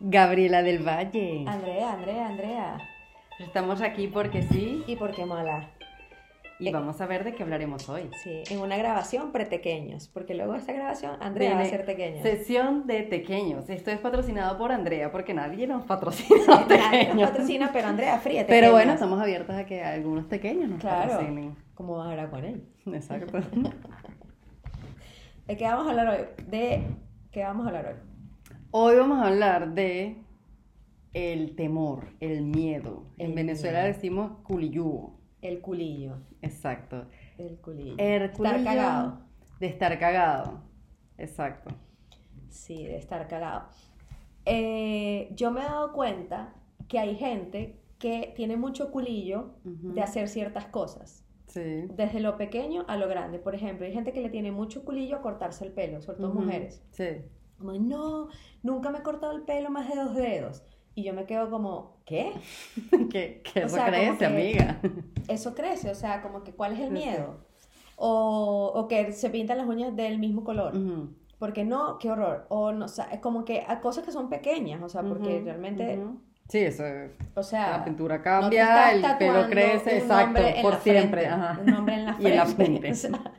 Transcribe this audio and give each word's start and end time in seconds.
Gabriela 0.00 0.62
del 0.62 0.86
Valle. 0.86 1.44
Andrea, 1.46 1.92
Andrea, 1.92 2.28
Andrea. 2.28 2.78
Estamos 3.38 3.80
aquí 3.80 4.06
porque 4.08 4.42
sí 4.42 4.82
¿Y 4.86 4.96
por 4.96 5.12
qué 5.12 5.24
mala? 5.24 5.70
y 6.62 6.70
vamos 6.70 7.00
a 7.00 7.06
ver 7.06 7.24
de 7.24 7.34
qué 7.34 7.42
hablaremos 7.42 7.88
hoy. 7.88 8.10
Sí, 8.22 8.42
en 8.50 8.60
una 8.60 8.76
grabación 8.76 9.32
pre-tequeños, 9.32 10.08
porque 10.08 10.34
luego 10.34 10.52
de 10.52 10.58
esta 10.58 10.74
grabación 10.74 11.16
Andrea 11.22 11.54
va 11.54 11.62
a 11.62 11.64
ser 11.64 11.86
pequeña. 11.86 12.20
Sesión 12.22 12.86
de 12.86 13.00
tequeños. 13.02 13.70
Esto 13.70 13.90
es 13.90 13.98
patrocinado 13.98 14.58
por 14.58 14.70
Andrea 14.70 15.10
porque 15.10 15.32
nadie 15.32 15.66
nos 15.66 15.86
patrocina 15.86 16.38
Nadie 16.46 16.58
nos 16.58 16.68
tequeños. 16.68 17.30
patrocina, 17.30 17.70
pero 17.72 17.88
Andrea, 17.88 18.18
fríe 18.18 18.44
Pero 18.44 18.72
bueno, 18.72 18.92
tequeños. 18.92 18.94
estamos 18.96 19.20
abiertos 19.22 19.56
a 19.56 19.64
que 19.64 19.82
algunos 19.82 20.28
tequeños 20.28 20.68
nos 20.68 20.80
Claro. 20.80 21.12
patrocinen. 21.12 21.56
¿Cómo 21.74 21.96
vas 21.96 22.08
a 22.08 22.10
hablar 22.10 22.28
con 22.30 22.44
él? 22.44 22.62
Exacto. 22.92 23.38
¿De 25.46 25.56
qué 25.56 25.64
vamos 25.64 25.86
a 25.86 25.90
hablar 25.90 26.08
hoy? 26.08 26.26
¿De 26.46 26.84
qué 27.32 27.42
vamos 27.42 27.64
a 27.64 27.68
hablar 27.70 27.86
hoy? 27.86 28.09
Hoy 28.72 28.96
vamos 28.96 29.18
a 29.18 29.26
hablar 29.28 29.74
de 29.74 30.16
el 31.12 31.56
temor, 31.56 32.08
el 32.20 32.42
miedo. 32.42 33.04
En 33.18 33.30
El 33.30 33.34
Venezuela 33.34 33.80
miedo. 33.82 33.94
decimos 33.94 34.32
culiyugo. 34.44 35.18
El 35.42 35.60
culillo. 35.60 36.18
Exacto. 36.42 37.06
El 37.38 37.56
culillo. 37.58 37.94
El 37.98 38.22
Estar 38.22 38.36
culillo 38.36 38.64
cagado. 38.64 39.18
De 39.58 39.66
estar 39.66 39.98
cagado. 39.98 40.60
Exacto. 41.18 41.74
Sí, 42.48 42.84
de 42.84 42.96
estar 42.96 43.26
cagado. 43.26 43.64
Eh, 44.44 45.30
yo 45.34 45.50
me 45.50 45.60
he 45.60 45.64
dado 45.64 45.92
cuenta 45.92 46.54
que 46.88 46.98
hay 46.98 47.16
gente 47.16 47.80
que 47.98 48.32
tiene 48.36 48.56
mucho 48.56 48.90
culillo 48.92 49.50
de 49.64 50.00
hacer 50.00 50.28
ciertas 50.28 50.66
cosas. 50.66 51.24
Sí. 51.46 51.86
Desde 51.96 52.20
lo 52.20 52.36
pequeño 52.36 52.84
a 52.86 52.96
lo 52.96 53.08
grande. 53.08 53.38
Por 53.40 53.54
ejemplo, 53.56 53.84
hay 53.84 53.92
gente 53.92 54.12
que 54.12 54.20
le 54.20 54.30
tiene 54.30 54.52
mucho 54.52 54.84
culillo 54.84 55.16
a 55.16 55.22
cortarse 55.22 55.64
el 55.64 55.72
pelo, 55.72 56.00
sobre 56.00 56.18
todo 56.18 56.32
mujeres. 56.34 56.82
Sí. 56.92 57.08
Como, 57.60 57.72
no, 57.74 58.28
nunca 58.64 58.90
me 58.90 58.98
he 58.98 59.02
cortado 59.02 59.32
el 59.32 59.42
pelo 59.42 59.70
más 59.70 59.88
de 59.88 59.94
dos 59.94 60.14
dedos. 60.16 60.62
Y 60.96 61.04
yo 61.04 61.14
me 61.14 61.24
quedo 61.24 61.48
como, 61.50 61.98
¿qué? 62.04 62.32
que, 63.12 63.42
que 63.42 63.60
eso 63.60 63.76
sea, 63.76 63.86
crece, 63.86 64.18
que- 64.18 64.26
amiga. 64.26 64.80
Eso 65.28 65.54
crece, 65.54 65.90
o 65.90 65.94
sea, 65.94 66.20
como 66.22 66.42
que 66.42 66.52
¿cuál 66.52 66.72
es 66.72 66.80
el 66.80 66.90
miedo? 66.90 67.36
O, 67.96 68.72
o 68.74 68.88
que 68.88 69.12
se 69.12 69.30
pintan 69.30 69.58
las 69.58 69.66
uñas 69.68 69.94
del 69.94 70.18
mismo 70.18 70.42
color. 70.42 70.72
Porque 71.38 71.64
no, 71.64 71.98
qué 71.98 72.10
horror. 72.10 72.46
O 72.48 72.72
no, 72.72 72.86
o 72.86 72.88
sea, 72.88 73.04
es 73.12 73.20
como 73.20 73.44
que 73.44 73.64
hay 73.66 73.76
cosas 73.78 74.04
que 74.04 74.10
son 74.12 74.28
pequeñas, 74.28 74.82
o 74.82 74.88
sea, 74.88 75.02
porque 75.02 75.40
realmente, 75.44 75.98
ujú. 75.98 76.20
Sí, 76.48 76.58
eso. 76.58 76.82
o 77.34 77.42
sea, 77.44 77.78
La 77.78 77.84
pintura 77.84 78.18
no 78.18 78.24
cambia, 78.24 78.90
estás 78.92 79.12
el 79.12 79.18
pelo 79.18 79.46
crece, 79.48 79.98
exacto, 79.98 80.42
por 80.62 80.74
siempre. 80.80 81.20
frente, 81.20 81.26
ajá. 81.28 81.60
Un 81.60 81.66
nombre 81.66 81.94
en 81.94 82.04
la 82.06 82.16
Y 82.20 82.26
en 82.26 82.36
la 82.36 82.46
frente. 82.46 82.80
frente. 82.80 82.90
O 82.90 82.94
sea, 82.94 83.32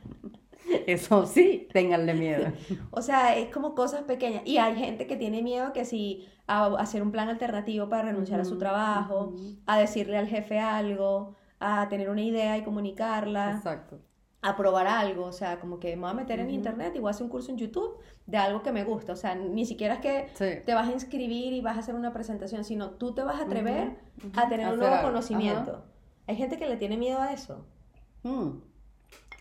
Eso 0.86 1.26
sí, 1.26 1.68
ténganle 1.72 2.14
miedo. 2.14 2.52
O 2.90 3.02
sea, 3.02 3.36
es 3.36 3.48
como 3.52 3.74
cosas 3.74 4.02
pequeñas. 4.02 4.42
Y 4.44 4.58
hay 4.58 4.76
gente 4.76 5.06
que 5.06 5.16
tiene 5.16 5.42
miedo 5.42 5.72
que 5.72 5.84
si 5.84 6.26
a 6.46 6.66
hacer 6.78 7.02
un 7.02 7.12
plan 7.12 7.28
alternativo 7.28 7.88
para 7.88 8.02
renunciar 8.04 8.40
a 8.40 8.44
su 8.44 8.58
trabajo, 8.58 9.32
a 9.66 9.78
decirle 9.78 10.18
al 10.18 10.26
jefe 10.26 10.58
algo, 10.58 11.36
a 11.60 11.88
tener 11.88 12.10
una 12.10 12.22
idea 12.22 12.58
y 12.58 12.62
comunicarla, 12.62 13.52
Exacto. 13.52 14.00
a 14.42 14.56
probar 14.56 14.86
algo. 14.88 15.24
O 15.26 15.32
sea, 15.32 15.60
como 15.60 15.78
que 15.78 15.94
me 15.96 16.02
voy 16.02 16.10
a 16.10 16.14
meter 16.14 16.40
en 16.40 16.50
internet 16.50 16.92
y 16.96 16.98
voy 16.98 17.08
a 17.08 17.10
hacer 17.12 17.22
un 17.24 17.30
curso 17.30 17.50
en 17.52 17.58
YouTube 17.58 17.96
de 18.26 18.36
algo 18.36 18.62
que 18.62 18.72
me 18.72 18.84
gusta. 18.84 19.12
O 19.12 19.16
sea, 19.16 19.34
ni 19.34 19.64
siquiera 19.64 19.94
es 19.94 20.00
que 20.00 20.26
Sí. 20.34 20.62
te 20.66 20.74
vas 20.74 20.88
a 20.88 20.92
inscribir 20.92 21.52
y 21.52 21.60
vas 21.60 21.76
a 21.76 21.80
hacer 21.80 21.94
una 21.94 22.12
presentación, 22.12 22.64
sino 22.64 22.90
tú 22.90 23.14
te 23.14 23.22
vas 23.22 23.40
a 23.40 23.44
atrever 23.44 23.96
a 24.36 24.48
tener 24.48 24.68
un 24.72 24.78
nuevo 24.78 24.94
algo. 24.96 25.08
conocimiento. 25.08 25.84
Hay 26.26 26.36
gente 26.36 26.56
que 26.58 26.68
le 26.68 26.76
tiene 26.76 26.96
miedo 26.96 27.20
a 27.20 27.32
eso. 27.32 27.64
Mm. 28.24 28.50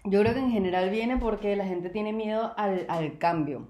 Yo 0.03 0.21
creo 0.21 0.33
que 0.33 0.39
en 0.39 0.51
general 0.51 0.89
viene 0.89 1.17
porque 1.17 1.55
la 1.55 1.65
gente 1.65 1.89
tiene 1.89 2.13
miedo 2.13 2.53
al, 2.57 2.85
al 2.89 3.17
cambio. 3.17 3.67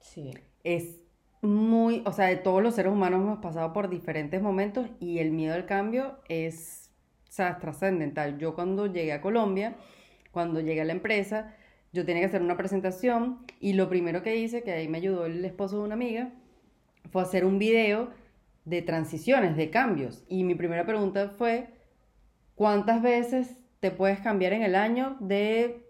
Sí. 0.00 0.34
Es 0.62 1.00
muy, 1.40 2.02
o 2.06 2.12
sea, 2.12 2.26
de 2.26 2.36
todos 2.36 2.62
los 2.62 2.74
seres 2.74 2.92
humanos 2.92 3.20
hemos 3.20 3.38
pasado 3.38 3.72
por 3.72 3.88
diferentes 3.88 4.40
momentos 4.42 4.88
y 5.00 5.18
el 5.18 5.30
miedo 5.30 5.54
al 5.54 5.66
cambio 5.66 6.18
es, 6.28 6.90
o 7.28 7.32
sea, 7.32 7.50
es 7.50 7.58
trascendental. 7.58 8.38
Yo 8.38 8.54
cuando 8.54 8.86
llegué 8.86 9.12
a 9.12 9.20
Colombia, 9.20 9.76
cuando 10.30 10.60
llegué 10.60 10.80
a 10.80 10.84
la 10.84 10.92
empresa, 10.92 11.54
yo 11.92 12.04
tenía 12.04 12.22
que 12.22 12.26
hacer 12.26 12.42
una 12.42 12.56
presentación 12.56 13.44
y 13.60 13.74
lo 13.74 13.88
primero 13.88 14.22
que 14.22 14.36
hice, 14.36 14.62
que 14.62 14.72
ahí 14.72 14.88
me 14.88 14.98
ayudó 14.98 15.26
el 15.26 15.44
esposo 15.44 15.78
de 15.78 15.84
una 15.84 15.94
amiga, 15.94 16.32
fue 17.10 17.22
hacer 17.22 17.44
un 17.44 17.58
video 17.58 18.10
de 18.64 18.82
transiciones, 18.82 19.56
de 19.56 19.70
cambios. 19.70 20.24
Y 20.28 20.44
mi 20.44 20.54
primera 20.54 20.86
pregunta 20.86 21.28
fue, 21.28 21.68
¿cuántas 22.54 23.02
veces 23.02 23.58
te 23.84 23.90
puedes 23.90 24.18
cambiar 24.20 24.54
en 24.54 24.62
el 24.62 24.76
año 24.76 25.18
de, 25.20 25.84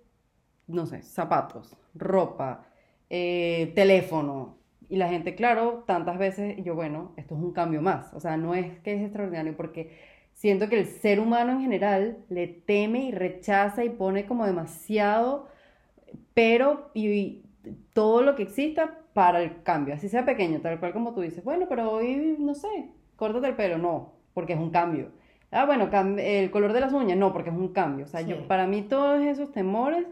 no 0.67 0.85
sé, 0.85 1.03
zapatos, 1.03 1.77
ropa, 1.95 2.67
eh, 3.09 3.71
teléfono? 3.77 4.59
Y 4.89 4.97
la 4.97 5.09
gente, 5.09 5.37
claro, 5.37 5.85
tantas 5.87 6.19
veces, 6.19 6.59
y 6.59 6.65
yo, 6.65 6.75
bueno, 6.75 7.13
esto 7.17 7.37
es 7.37 7.41
un 7.41 7.53
cambio 7.53 7.83
más. 7.83 8.13
O 8.13 8.19
sea, 8.19 8.37
no 8.37 8.57
es 8.57 8.81
que 8.81 8.95
es 8.95 9.03
extraordinario, 9.03 9.57
porque 9.57 9.97
siento 10.33 10.69
que 10.69 10.81
el 10.81 10.87
ser 10.87 11.21
humano 11.21 11.53
en 11.53 11.61
general 11.61 12.19
le 12.31 12.49
teme 12.49 13.05
y 13.05 13.13
rechaza 13.13 13.85
y 13.85 13.91
pone 13.91 14.27
como 14.27 14.45
demasiado, 14.45 15.47
pero 16.35 16.91
y 16.95 17.45
todo 17.93 18.23
lo 18.23 18.35
que 18.35 18.43
exista 18.43 18.99
para 19.13 19.41
el 19.41 19.63
cambio, 19.63 19.95
así 19.95 20.09
sea 20.09 20.25
pequeño, 20.25 20.61
tal 20.61 20.81
cual 20.81 20.93
como 20.93 21.15
tú 21.15 21.21
dices, 21.21 21.45
bueno, 21.45 21.67
pero 21.69 21.93
hoy, 21.93 22.35
no 22.41 22.57
sé, 22.57 22.89
córtate 23.15 23.47
el 23.47 23.55
pelo, 23.55 23.79
no, 23.79 24.15
porque 24.35 24.55
es 24.55 24.59
un 24.59 24.71
cambio. 24.71 25.13
Ah, 25.55 25.67
bueno, 25.67 25.89
el 26.19 26.51
color 26.51 26.73
de 26.73 26.81
las 26.81 26.93
uñas, 26.93 27.17
no, 27.19 27.33
porque 27.33 27.51
es 27.51 27.57
un 27.57 27.69
cambio. 27.69 28.05
O 28.07 28.09
sea, 28.09 28.23
yo, 28.23 28.47
para 28.49 28.67
mí 28.67 28.83
todos 28.83 29.23
esos 29.23 29.53
temores 29.53 30.07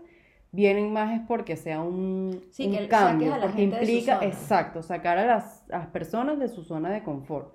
vienen 0.53 0.93
más 0.93 1.15
es 1.21 1.27
porque 1.27 1.57
sea 1.57 1.83
un, 1.83 2.45
Sí, 2.51 2.69
un 2.69 2.73
que 2.73 2.89
saques 2.89 2.89
cambio, 2.89 3.35
a 3.35 3.39
la 3.39 3.43
porque 3.47 3.59
gente 3.59 3.77
de 3.77 3.87
su 3.87 3.97
implica, 3.97 4.15
zona. 4.17 4.27
exacto, 4.27 4.83
sacar 4.83 5.19
a 5.19 5.27
las, 5.27 5.65
a 5.71 5.79
las 5.79 5.87
personas 5.89 6.39
de 6.39 6.49
su 6.49 6.63
zona 6.65 6.91
de 6.91 7.03
confort. 7.03 7.55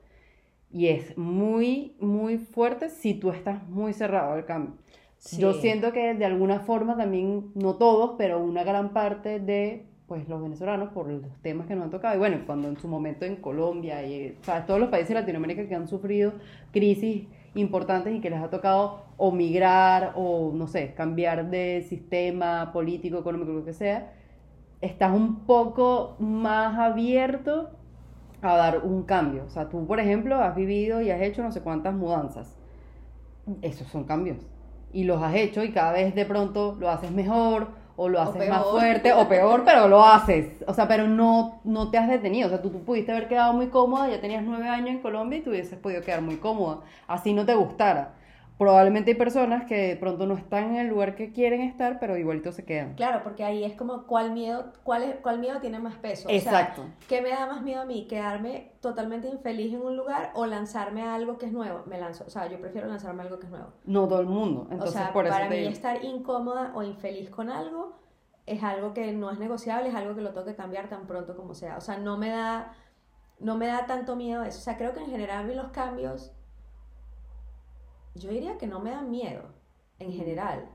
Y 0.72 0.88
es 0.90 1.18
muy, 1.18 1.96
muy 2.00 2.38
fuerte 2.38 2.90
si 2.90 3.14
tú 3.16 3.32
estás 3.32 3.68
muy 3.70 3.94
cerrado 3.94 4.34
al 4.34 4.46
cambio. 4.46 4.76
Yo 5.38 5.54
siento 5.54 5.94
que 5.94 6.14
de 6.14 6.26
alguna 6.26 6.60
forma 6.62 6.98
también, 6.98 7.52
no 7.56 7.76
todos, 7.76 8.16
pero 8.18 8.40
una 8.44 8.64
gran 8.64 8.94
parte 8.94 9.40
de 9.40 9.86
pues 10.08 10.28
los 10.30 10.42
venezolanos 10.42 10.90
por 10.94 11.10
los 11.10 11.22
temas 11.42 11.68
que 11.68 11.76
nos 11.76 11.86
han 11.86 11.92
tocado. 11.92 12.16
Y 12.16 12.20
bueno, 12.20 12.44
cuando 12.46 12.70
en 12.70 12.78
su 12.80 12.88
momento 12.88 13.26
en 13.26 13.38
Colombia 13.38 14.06
y 14.08 14.38
o 14.40 14.44
sea, 14.44 14.66
todos 14.66 14.80
los 14.80 14.90
países 14.90 15.10
de 15.10 15.16
Latinoamérica 15.16 15.68
que 15.68 15.76
han 15.76 15.88
sufrido 15.88 16.34
crisis 16.72 17.28
importantes 17.58 18.16
y 18.16 18.22
que 18.22 18.30
les 18.30 18.42
ha 18.42 18.50
tocado 18.50 19.06
o 19.18 19.32
migrar 19.32 20.14
o 20.16 20.52
no 20.54 20.68
sé, 20.68 20.94
cambiar 20.94 21.50
de 21.50 21.86
sistema 21.88 22.72
político, 22.72 23.20
económico, 23.20 23.52
lo 23.52 23.66
que 23.66 23.74
sea, 23.74 24.14
estás 24.82 25.14
un 25.14 25.46
poco 25.46 26.16
más 26.20 26.78
abierto 26.78 27.72
a 28.42 28.56
dar 28.56 28.84
un 28.84 29.04
cambio. 29.04 29.44
O 29.46 29.50
sea, 29.50 29.70
tú, 29.70 29.86
por 29.88 30.00
ejemplo, 30.00 30.36
has 30.36 30.56
vivido 30.56 31.02
y 31.02 31.10
has 31.10 31.22
hecho 31.22 31.44
no 31.44 31.52
sé 31.52 31.62
cuántas 31.62 31.94
mudanzas. 31.94 32.58
Esos 33.62 33.88
son 33.88 34.04
cambios. 34.04 34.38
Y 34.94 35.04
los 35.04 35.22
has 35.22 35.36
hecho 35.36 35.64
y 35.64 35.72
cada 35.72 35.92
vez 35.92 36.16
de 36.16 36.26
pronto 36.26 36.78
lo 36.80 36.90
haces 36.90 37.12
mejor 37.12 37.70
o 37.98 38.08
lo 38.08 38.20
O 38.20 38.22
haces 38.22 38.50
más 38.50 38.64
fuerte 38.64 39.12
o 39.12 39.28
peor, 39.28 39.64
pero 39.66 39.88
lo 39.90 40.06
haces. 40.06 40.64
O 40.68 40.74
sea, 40.74 40.88
pero 40.88 41.08
no, 41.08 41.60
no 41.66 41.90
te 41.90 41.98
has 41.98 42.08
detenido. 42.08 42.48
O 42.48 42.50
sea, 42.50 42.62
tú, 42.62 42.70
tú 42.70 42.84
pudiste 42.86 43.12
haber 43.12 43.28
quedado 43.28 43.54
muy 43.54 43.68
cómoda, 43.68 44.08
ya 44.08 44.22
tenías 44.22 44.44
nueve 44.44 44.70
años 44.70 44.92
en 44.92 45.00
Colombia 45.02 45.40
y 45.40 45.42
tú 45.42 45.50
hubieses 45.50 45.78
podido 45.80 46.02
quedar 46.04 46.22
muy 46.22 46.38
cómoda. 46.38 46.82
Así 47.08 47.34
no 47.34 47.46
te 47.46 47.56
gustara. 47.56 48.14
Probablemente 48.58 49.12
hay 49.12 49.18
personas 49.18 49.66
que 49.66 49.76
de 49.76 49.96
pronto 49.98 50.26
no 50.26 50.36
están 50.36 50.72
en 50.72 50.76
el 50.78 50.88
lugar 50.88 51.16
que 51.16 51.32
quieren 51.32 51.62
estar, 51.62 52.00
pero 52.00 52.18
igualito 52.18 52.52
se 52.52 52.66
quedan. 52.66 52.96
Claro, 52.96 53.22
porque 53.24 53.44
ahí 53.44 53.64
es 53.64 53.76
como 53.76 54.08
cuál 54.08 54.32
miedo, 54.32 54.74
cuál, 54.84 55.04
es, 55.04 55.16
cuál 55.18 55.40
miedo 55.40 55.60
tiene 55.60 55.80
más 55.80 55.96
peso. 55.96 56.28
O 56.28 56.32
sea, 56.32 56.38
Exacto. 56.40 56.86
¿Qué 57.08 57.22
me 57.22 57.30
da 57.30 57.46
más 57.46 57.62
miedo 57.62 57.82
a 57.82 57.86
mí? 57.86 58.08
¿Quedarme 58.08 58.72
totalmente 58.82 59.28
infeliz 59.28 59.74
en 59.74 59.82
un 59.82 59.96
lugar 59.96 60.32
o 60.34 60.46
lanzarme 60.48 61.04
a 61.04 61.14
algo 61.14 61.38
que 61.38 61.46
es 61.46 61.52
nuevo? 61.52 61.84
Me 61.86 62.00
lanzo, 62.00 62.24
o 62.26 62.30
sea, 62.30 62.48
yo 62.48 62.60
prefiero 62.60 62.88
lanzarme 62.88 63.22
a 63.22 63.26
algo 63.26 63.40
que 63.40 63.46
es 63.46 63.52
nuevo. 63.52 63.74
No 63.86 64.08
todo 64.08 64.22
el 64.22 64.28
mundo. 64.28 64.68
Entonces, 64.72 64.96
o 64.96 65.00
sea, 65.00 65.14
por 65.14 65.26
eso 65.26 65.34
para 65.36 65.50
mí 65.50 65.58
digo. 65.58 65.70
estar 65.70 66.04
incómoda 66.04 66.72
o 66.74 66.82
infeliz 66.82 67.30
con 67.30 67.50
algo 67.50 67.94
es 68.48 68.64
algo 68.64 68.94
que 68.94 69.12
no 69.12 69.30
es 69.30 69.38
negociable, 69.38 69.90
es 69.90 69.96
algo 69.96 70.16
que 70.16 70.22
lo 70.22 70.32
tengo 70.32 70.46
que 70.46 70.56
cambiar 70.56 70.88
tan 70.88 71.06
pronto 71.06 71.36
como 71.36 71.54
sea. 71.54 71.78
O 71.78 71.82
sea, 71.82 71.98
no 71.98 72.18
me 72.18 72.30
da, 72.30 72.74
no 73.40 73.58
me 73.58 73.68
da 73.68 73.86
tanto 73.86 74.16
miedo 74.16 74.42
eso. 74.44 74.58
O 74.58 74.62
sea, 74.62 74.78
creo 74.78 74.94
que 74.94 75.02
en 75.02 75.08
general 75.08 75.44
a 75.44 75.44
mí 75.44 75.54
los 75.54 75.70
cambios, 75.70 76.32
yo 78.18 78.30
diría 78.30 78.58
que 78.58 78.68
no 78.68 78.80
me 78.80 78.92
dan 78.92 79.10
miedo, 79.10 79.44
en 80.00 80.12
general. 80.12 80.66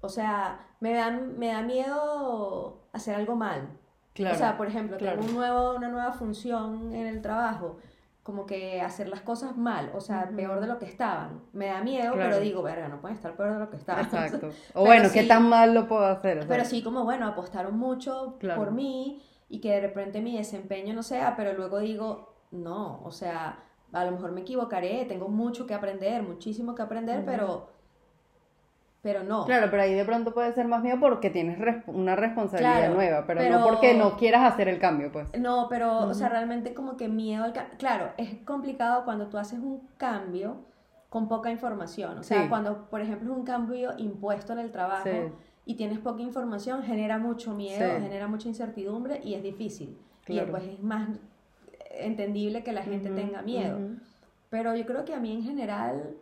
O 0.00 0.08
sea, 0.08 0.66
me 0.80 0.92
dan, 0.92 1.38
me 1.38 1.48
da 1.48 1.62
miedo 1.62 2.82
hacer 2.92 3.14
algo 3.14 3.34
mal. 3.36 3.68
Claro, 4.14 4.34
o 4.34 4.38
sea, 4.38 4.56
por 4.56 4.66
ejemplo, 4.66 4.96
claro. 4.96 5.16
tengo 5.18 5.28
un 5.30 5.36
nuevo, 5.36 5.74
una 5.74 5.88
nueva 5.88 6.12
función 6.12 6.92
en 6.94 7.06
el 7.06 7.20
trabajo, 7.20 7.76
como 8.22 8.46
que 8.46 8.80
hacer 8.80 9.08
las 9.08 9.20
cosas 9.20 9.56
mal, 9.56 9.90
o 9.94 10.00
sea, 10.00 10.28
peor 10.34 10.60
de 10.60 10.66
lo 10.66 10.78
que 10.78 10.86
estaban. 10.86 11.42
Me 11.52 11.66
da 11.66 11.80
miedo, 11.82 12.12
Claro. 12.14 12.30
pero 12.30 12.40
digo, 12.40 12.62
verga, 12.62 12.88
no 12.88 13.00
pueden 13.00 13.16
estar 13.16 13.36
peor 13.36 13.52
de 13.52 13.58
lo 13.60 13.70
que 13.70 13.76
estaban. 13.76 14.04
Exacto. 14.04 14.50
O 14.74 14.84
bueno, 14.84 15.10
¿qué 15.12 15.22
sí- 15.22 15.28
tan 15.28 15.48
mal 15.48 15.74
lo 15.74 15.86
puedo 15.86 16.04
hacer? 16.06 16.38
O 16.38 16.40
sea, 16.42 16.48
Pero 16.48 16.64
sí, 16.64 16.82
como 16.82 17.04
bueno, 17.04 17.26
apostaron 17.26 17.78
mucho 17.78 18.38
por 18.56 18.72
mí 18.72 19.22
y 19.48 19.60
que 19.60 19.70
de 19.72 19.80
repente 19.80 20.20
mi 20.22 20.36
desempeño 20.36 20.92
no 20.94 21.02
sea, 21.02 21.36
pero 21.36 21.52
luego 21.52 21.78
digo, 21.78 22.34
no, 22.50 23.00
o 23.04 23.10
sea, 23.12 23.62
a 23.92 24.04
lo 24.04 24.12
mejor 24.12 24.32
me 24.32 24.42
equivocaré, 24.42 25.04
tengo 25.06 25.28
mucho 25.28 25.66
que 25.66 25.74
aprender, 25.74 26.22
muchísimo 26.22 26.74
que 26.74 26.82
aprender, 26.82 27.18
Ujú. 27.18 27.26
pero 27.26 27.76
pero 29.06 29.22
no. 29.22 29.44
Claro, 29.44 29.68
pero 29.70 29.82
ahí 29.82 29.94
de 29.94 30.04
pronto 30.04 30.34
puede 30.34 30.52
ser 30.52 30.66
más 30.66 30.82
miedo 30.82 30.98
porque 30.98 31.30
tienes 31.30 31.60
una 31.86 32.16
responsabilidad 32.16 32.92
nueva, 32.92 33.24
pero, 33.24 33.40
no 33.48 33.62
porque 33.62 33.94
no 33.94 34.16
quieras 34.16 34.52
hacer 34.52 34.66
el 34.66 34.80
cambio, 34.80 35.12
pues. 35.12 35.28
No, 35.38 35.68
pero, 35.70 35.98
o 35.98 36.12
sea, 36.12 36.28
realmente 36.28 36.74
como 36.74 36.96
que 36.96 37.06
miedo 37.06 37.44
al 37.44 37.52
cambio. 37.52 37.78
Claro, 37.78 38.10
es 38.16 38.34
complicado 38.44 39.04
cuando 39.04 39.28
tú 39.28 39.38
haces 39.38 39.60
un 39.60 39.86
cambio 39.96 40.56
con 41.08 41.28
poca 41.28 41.52
información. 41.52 42.18
O 42.18 42.24
sea, 42.24 42.48
cuando, 42.48 42.90
por 42.90 43.00
ejemplo, 43.00 43.32
es 43.32 43.38
un 43.38 43.44
cambio 43.44 43.92
impuesto 43.96 44.54
en 44.54 44.58
el 44.58 44.72
trabajo 44.72 45.36
y 45.64 45.76
tienes 45.76 46.00
poca 46.00 46.22
información, 46.22 46.82
genera 46.82 47.18
mucho 47.18 47.54
miedo, 47.54 48.00
genera 48.00 48.26
mucha 48.26 48.48
incertidumbre 48.48 49.20
y 49.22 49.34
es 49.34 49.42
difícil. 49.44 49.96
Y 50.26 50.40
pues 50.40 50.64
es 50.64 50.82
más 50.82 51.10
entendible 52.04 52.62
que 52.62 52.72
la 52.72 52.82
gente 52.82 53.10
tenga 53.10 53.42
miedo. 53.42 53.78
Pero 54.50 54.74
yo 54.76 54.86
creo 54.86 55.04
que 55.04 55.14
a 55.14 55.20
mí 55.20 55.32
en 55.32 55.42
general 55.42 56.16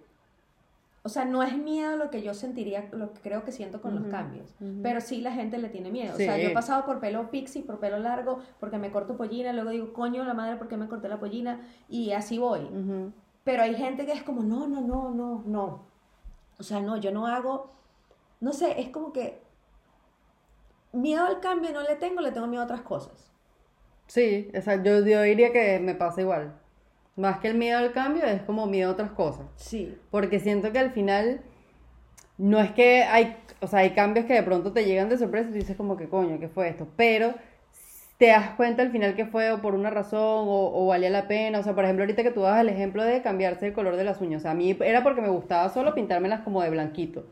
o 1.07 1.11
sea, 1.11 1.27
no 1.27 1.43
es 1.43 1.55
miedo 1.55 1.99
lo 1.99 2.09
que 2.09 2.23
yo 2.23 2.33
sentiría, 2.33 2.89
lo 2.93 3.13
que 3.13 3.21
creo 3.21 3.45
que 3.45 3.53
siento 3.53 3.83
con 3.83 3.95
los 3.95 4.07
cambios, 4.07 4.55
pero 4.83 5.03
sí 5.03 5.21
la 5.21 5.33
gente 5.33 5.59
le 5.59 5.69
tiene 5.69 5.91
miedo. 5.91 6.15
O 6.15 6.17
sea, 6.17 6.39
yo 6.39 6.49
he 6.49 6.55
pasado 6.55 6.87
por 6.87 6.99
pelo 6.99 7.31
pixie, 7.31 7.63
por 7.63 7.79
pelo 7.79 7.99
largo, 7.99 8.39
porque 8.59 8.79
me 8.79 8.91
corto 8.91 9.15
pollina, 9.15 9.53
luego 9.53 9.69
digo, 9.69 9.93
coño, 9.93 10.25
la 10.25 10.33
madre, 10.33 10.57
¿por 10.57 10.67
qué 10.67 10.79
me 10.79 10.89
corté 10.89 11.11
la 11.11 11.21
pollina? 11.21 11.61
Y 11.91 12.13
así 12.13 12.39
voy. 12.39 12.71
Pero 13.45 13.63
hay 13.63 13.75
gente 13.75 14.07
que 14.07 14.13
es 14.13 14.23
como, 14.23 14.43
no, 14.43 14.67
no, 14.67 14.81
no, 14.81 15.11
no, 15.11 15.43
no. 15.45 15.83
O 16.59 16.63
sea, 16.63 16.81
no, 16.81 16.97
yo 16.97 17.13
no 17.13 17.27
hago, 17.27 17.71
no 18.41 18.55
sé, 18.55 18.81
es 18.81 18.89
como 18.89 19.13
que 19.13 19.43
miedo 20.93 21.27
al 21.27 21.39
cambio 21.41 21.71
no 21.73 21.83
le 21.83 21.97
tengo, 21.97 22.23
le 22.23 22.33
tengo 22.33 22.47
miedo 22.47 22.63
a 22.63 22.65
otras 22.65 22.81
cosas. 22.81 23.31
Sí, 24.07 24.51
o 24.57 24.61
sea, 24.61 24.83
yo, 24.83 25.05
yo 25.05 25.23
diría 25.23 25.53
que 25.53 25.79
me 25.81 25.95
pasa 25.95 26.21
igual. 26.21 26.55
Más 27.17 27.39
que 27.39 27.49
el 27.49 27.55
miedo 27.55 27.79
al 27.79 27.93
cambio, 27.93 28.25
es 28.25 28.43
como 28.43 28.67
miedo 28.67 28.91
a 28.91 28.93
otras 28.93 29.11
cosas. 29.13 29.47
Sí. 29.57 29.97
Porque 30.11 30.41
siento 30.41 30.73
que 30.73 30.79
al 30.79 30.91
final 30.91 31.41
no 32.39 32.61
es 32.61 32.73
que 32.73 33.05
hay, 33.05 33.37
o 33.61 33.67
sea, 33.67 33.81
hay 33.81 33.91
cambios 33.91 34.27
que 34.27 34.35
de 34.35 34.43
pronto 34.43 34.73
te 34.73 34.85
llegan 34.85 35.09
de 35.09 35.19
sorpresa 35.19 35.49
y 35.49 35.53
tú 35.53 35.59
dices 35.59 35.77
como 35.77 35.97
que 35.97 36.09
coño, 36.09 36.39
¿qué 36.41 36.49
fue 36.49 36.69
esto? 36.69 36.89
Pero 36.97 37.35
te 38.19 38.27
das 38.27 38.51
cuenta 38.51 38.83
al 38.83 38.91
final 38.91 39.15
que 39.15 39.27
fue 39.27 39.51
o 39.53 39.61
por 39.61 39.75
una 39.75 39.91
razón 39.91 40.21
o, 40.49 40.73
o, 40.75 40.87
valía 40.87 41.11
la 41.11 41.29
pena. 41.29 41.59
O 41.59 41.63
sea, 41.63 41.75
por 41.75 41.85
ejemplo, 41.85 42.05
ahorita 42.05 42.23
que 42.23 42.31
tú 42.31 42.43
das 42.43 42.61
el 42.61 42.69
ejemplo 42.69 43.05
de 43.05 43.23
cambiarse 43.23 43.67
el 43.67 43.73
color 43.73 43.97
de 43.97 44.05
las 44.05 44.21
uñas. 44.21 44.41
O 44.41 44.43
sea, 44.43 44.53
a 44.53 44.55
mí 44.55 44.77
era 44.81 45.03
porque 45.03 45.21
me 45.21 45.29
gustaba 45.29 45.69
solo 45.69 45.95
pintármelas 45.95 46.41
como 46.41 46.63
de 46.63 46.71
blanquito. 46.71 47.25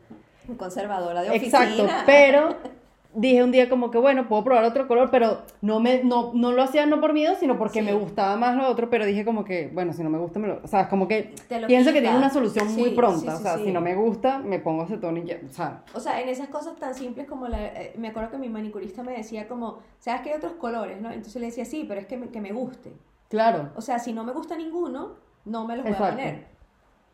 Conservadora 0.57 1.21
de 1.21 1.29
oficina. 1.29 1.63
Exacto, 1.63 1.87
pero 2.05 2.57
dije 3.15 3.43
un 3.43 3.51
día 3.51 3.69
como 3.69 3.91
que 3.91 3.97
bueno, 3.97 4.27
puedo 4.27 4.43
probar 4.43 4.63
otro 4.63 4.87
color, 4.87 5.09
pero 5.11 5.41
no 5.61 5.79
me 5.79 6.03
no, 6.03 6.31
no 6.33 6.51
lo 6.51 6.63
hacía 6.63 6.85
no 6.85 6.99
por 6.99 7.13
miedo, 7.13 7.35
sino 7.39 7.57
porque 7.57 7.81
me 7.81 7.93
gustaba 7.93 8.35
más 8.37 8.55
lo 8.55 8.67
otro, 8.67 8.89
pero 8.89 9.05
dije 9.05 9.25
como 9.25 9.43
que, 9.43 9.69
bueno, 9.73 9.93
si 9.93 10.03
no 10.03 10.09
me 10.09 10.17
gusta 10.17 10.39
me 10.39 10.47
lo, 10.47 10.61
o 10.63 10.67
sea, 10.67 10.89
como 10.89 11.07
que 11.07 11.33
pienso 11.67 11.93
que 11.93 12.01
tiene 12.01 12.17
una 12.17 12.29
solución 12.29 12.73
muy 12.73 12.91
pronta, 12.91 13.35
o 13.35 13.39
sea, 13.39 13.57
si 13.57 13.71
no 13.71 13.81
me 13.81 13.95
gusta, 13.95 14.39
me 14.39 14.59
pongo 14.59 14.83
acetona 14.83 15.19
y 15.19 15.25
ya, 15.25 15.39
o 15.45 15.53
sea. 15.53 15.83
O 15.93 15.99
sea, 15.99 16.21
en 16.21 16.29
esas 16.29 16.49
cosas 16.49 16.75
tan 16.77 16.95
simples 16.95 17.27
como 17.27 17.47
la 17.47 17.65
eh, 17.65 17.93
me 17.97 18.09
acuerdo 18.09 18.31
que 18.31 18.37
mi 18.37 18.49
manicurista 18.49 19.03
me 19.03 19.13
decía 19.13 19.47
como, 19.47 19.79
¿sabes 19.99 20.21
que 20.21 20.31
hay 20.31 20.37
otros 20.37 20.53
colores, 20.53 21.01
no? 21.01 21.11
Entonces 21.11 21.39
le 21.39 21.47
decía, 21.47 21.65
"Sí, 21.65 21.85
pero 21.87 21.99
es 21.99 22.07
que 22.07 22.17
me, 22.17 22.29
que 22.29 22.41
me 22.41 22.51
guste." 22.51 22.93
Claro. 23.29 23.71
O 23.75 23.81
sea, 23.81 23.99
si 23.99 24.13
no 24.13 24.23
me 24.23 24.31
gusta 24.31 24.55
ninguno, 24.55 25.15
no 25.45 25.65
me 25.65 25.75
los 25.75 25.85
voy 25.85 25.93
a 25.93 25.97
poner. 25.97 26.52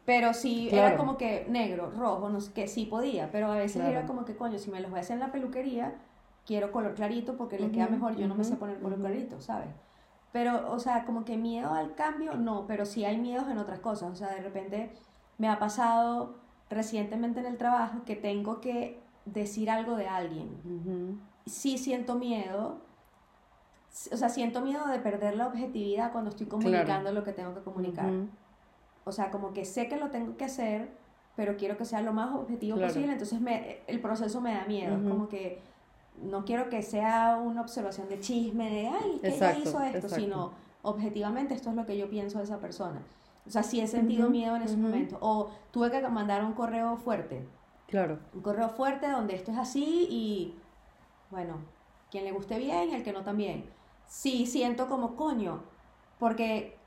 Pero 0.09 0.33
si 0.33 0.69
era 0.69 0.97
como 0.97 1.17
que 1.17 1.45
negro, 1.50 1.91
rojo, 1.91 2.29
no 2.29 2.41
sé 2.41 2.51
qué, 2.51 2.67
sí 2.67 2.85
podía, 2.88 3.29
pero 3.31 3.51
a 3.51 3.56
veces 3.56 3.83
era 3.83 4.07
como 4.07 4.25
que, 4.25 4.35
coño, 4.35 4.57
si 4.57 4.71
me 4.71 4.79
los 4.79 4.89
voy 4.89 4.97
a 4.97 5.01
hacer 5.01 5.13
en 5.13 5.19
la 5.19 5.31
peluquería, 5.31 5.94
quiero 6.47 6.71
color 6.71 6.95
clarito 6.95 7.38
porque 7.38 7.59
le 7.59 7.69
queda 7.69 7.85
mejor, 7.89 8.15
yo 8.15 8.27
no 8.27 8.33
me 8.33 8.44
sé 8.44 8.56
poner 8.56 8.79
color 8.79 8.97
clarito, 8.97 9.39
¿sabes? 9.39 9.69
Pero, 10.31 10.71
o 10.71 10.79
sea, 10.79 11.06
como 11.06 11.25
que 11.25 11.38
miedo 11.38 11.71
al 11.71 11.94
cambio, 11.94 12.33
no, 12.33 12.65
pero 12.65 12.88
sí 12.88 13.06
hay 13.06 13.19
miedos 13.19 13.47
en 13.50 13.59
otras 13.59 13.81
cosas. 13.81 14.11
O 14.11 14.15
sea, 14.15 14.29
de 14.29 14.41
repente 14.41 14.89
me 15.38 15.47
ha 15.47 15.59
pasado 15.59 16.38
recientemente 16.71 17.41
en 17.41 17.45
el 17.45 17.57
trabajo 17.57 18.03
que 18.03 18.15
tengo 18.15 18.62
que 18.62 19.03
decir 19.25 19.69
algo 19.69 19.95
de 19.95 20.07
alguien. 20.07 21.21
Sí 21.45 21.77
siento 21.77 22.15
miedo, 22.15 22.81
o 24.12 24.17
sea, 24.17 24.29
siento 24.29 24.62
miedo 24.62 24.88
de 24.88 24.97
perder 24.97 25.38
la 25.38 25.45
objetividad 25.45 26.12
cuando 26.12 26.31
estoy 26.31 26.47
comunicando 26.47 27.12
lo 27.12 27.23
que 27.23 27.31
tengo 27.31 27.53
que 27.53 27.62
comunicar. 27.62 28.12
O 29.06 29.12
sea, 29.12 29.31
como 29.31 29.54
que 29.54 29.66
sé 29.66 29.88
que 29.88 29.98
lo 29.98 30.10
tengo 30.10 30.38
que 30.38 30.46
hacer, 30.46 30.90
pero 31.36 31.57
quiero 31.57 31.78
que 31.78 31.86
sea 31.86 32.01
lo 32.01 32.13
más 32.13 32.34
objetivo 32.36 32.80
posible, 32.80 33.13
entonces 33.13 33.40
me, 33.40 33.80
el 33.88 34.01
proceso 34.01 34.42
me 34.42 34.54
da 34.54 34.66
miedo. 34.66 34.98
Es 34.98 35.10
como 35.10 35.30
que 35.30 35.62
no 36.22 36.44
quiero 36.46 36.69
que 36.69 36.81
sea 36.81 37.38
una 37.44 37.62
observación 37.62 38.10
de 38.10 38.19
chisme, 38.19 38.69
de, 38.69 38.88
ay, 38.88 39.19
que 39.22 39.30
ella 39.30 39.57
hizo 39.57 39.81
esto, 39.81 40.10
sino 40.10 40.51
objetivamente 40.81 41.54
esto 41.54 41.69
es 41.69 41.75
lo 41.75 41.86
que 41.86 41.98
yo 41.98 42.10
pienso 42.10 42.40
de 42.40 42.44
esa 42.44 42.60
persona. 42.60 43.01
O 43.48 43.51
sea, 43.51 43.63
si 43.63 43.80
he 43.80 43.88
sentido 43.88 44.30
miedo 44.30 44.56
en 44.56 44.62
ese 44.62 44.78
momento. 44.78 45.18
O 45.22 45.50
tuve 45.72 45.90
que 45.90 46.01
mandar 46.07 46.44
un 46.44 46.54
correo 46.54 46.98
fuerte. 46.98 47.48
Claro. 47.88 48.19
Un 48.34 48.42
correo 48.42 48.69
fuerte 48.69 49.10
donde 49.10 49.36
esto 49.36 49.51
es 49.51 49.57
así 49.57 50.07
y, 50.10 50.56
bueno, 51.31 51.57
quien 52.12 52.25
le 52.25 52.31
guste 52.31 52.60
bien, 52.60 52.94
el 52.94 53.04
que 53.04 53.13
no 53.13 53.24
también. 53.24 53.66
Sí, 54.06 54.46
siento 54.46 54.88
como 54.88 55.16
coño, 55.16 55.63
porque, 56.19 56.78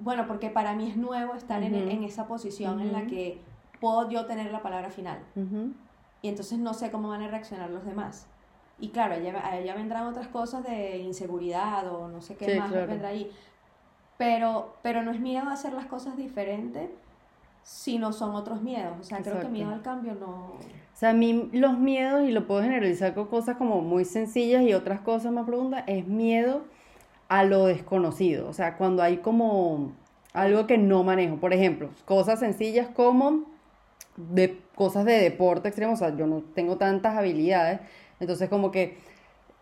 bueno, 0.00 0.26
porque 0.26 0.50
para 0.50 0.74
mí 0.74 0.88
es 0.88 0.96
nuevo 0.96 1.34
estar 1.34 1.62
en, 1.62 1.74
en, 1.74 2.04
esa 2.04 2.26
posición 2.26 2.80
en 2.80 2.92
la 2.92 3.06
que 3.06 3.38
puedo 3.80 4.08
yo 4.10 4.26
tener 4.26 4.50
la 4.50 4.62
palabra 4.62 4.90
final. 4.90 5.18
Y 6.22 6.28
entonces 6.28 6.58
no 6.58 6.74
sé 6.74 6.90
cómo 6.90 7.08
van 7.08 7.22
a 7.22 7.28
reaccionar 7.28 7.70
los 7.70 7.84
demás. 7.84 8.26
Y 8.78 8.88
claro, 8.88 9.14
allá, 9.14 9.46
allá 9.46 9.74
vendrán 9.74 10.06
otras 10.06 10.28
cosas 10.28 10.64
de 10.64 10.98
inseguridad 10.98 11.92
o 11.92 12.08
no 12.08 12.20
sé 12.20 12.36
qué 12.36 12.58
más 12.58 12.70
vendrá 12.70 13.08
ahí. 13.08 13.30
Pero, 14.16 14.74
pero 14.82 15.02
no 15.02 15.10
es 15.12 15.20
miedo 15.20 15.48
a 15.48 15.52
hacer 15.52 15.72
las 15.72 15.86
cosas 15.86 16.16
diferentes, 16.16 16.90
sino 17.62 18.12
son 18.12 18.34
otros 18.34 18.62
miedos. 18.62 18.94
O 19.00 19.04
sea, 19.04 19.18
creo 19.18 19.40
que 19.40 19.48
miedo 19.48 19.70
al 19.70 19.82
cambio 19.82 20.14
no... 20.14 20.26
O 20.26 21.00
sea, 21.00 21.10
a 21.10 21.14
mí 21.14 21.48
los 21.52 21.78
miedos, 21.78 22.28
y 22.28 22.32
lo 22.32 22.46
puedo 22.46 22.62
generalizar 22.62 23.14
con 23.14 23.26
cosas 23.28 23.56
como 23.56 23.80
muy 23.80 24.04
sencillas 24.04 24.62
y 24.62 24.74
otras 24.74 25.00
cosas 25.00 25.32
más 25.32 25.46
profundas, 25.46 25.84
es 25.86 26.06
miedo 26.06 26.64
a 27.30 27.44
lo 27.44 27.64
desconocido. 27.64 28.46
O 28.48 28.52
sea, 28.52 28.76
cuando 28.76 29.02
hay 29.02 29.18
como 29.18 29.92
algo 30.34 30.66
que 30.66 30.76
no 30.76 31.02
manejo. 31.02 31.36
Por 31.36 31.54
ejemplo, 31.54 31.88
cosas 32.04 32.40
sencillas 32.40 32.88
como 32.88 33.44
de 34.16 34.60
cosas 34.74 35.06
de 35.06 35.14
deporte 35.14 35.68
extremo. 35.68 35.94
O 35.94 35.96
sea, 35.96 36.14
yo 36.14 36.26
no 36.26 36.42
tengo 36.54 36.76
tantas 36.76 37.16
habilidades 37.16 37.80
entonces 38.20 38.48
como 38.50 38.70
que 38.70 38.98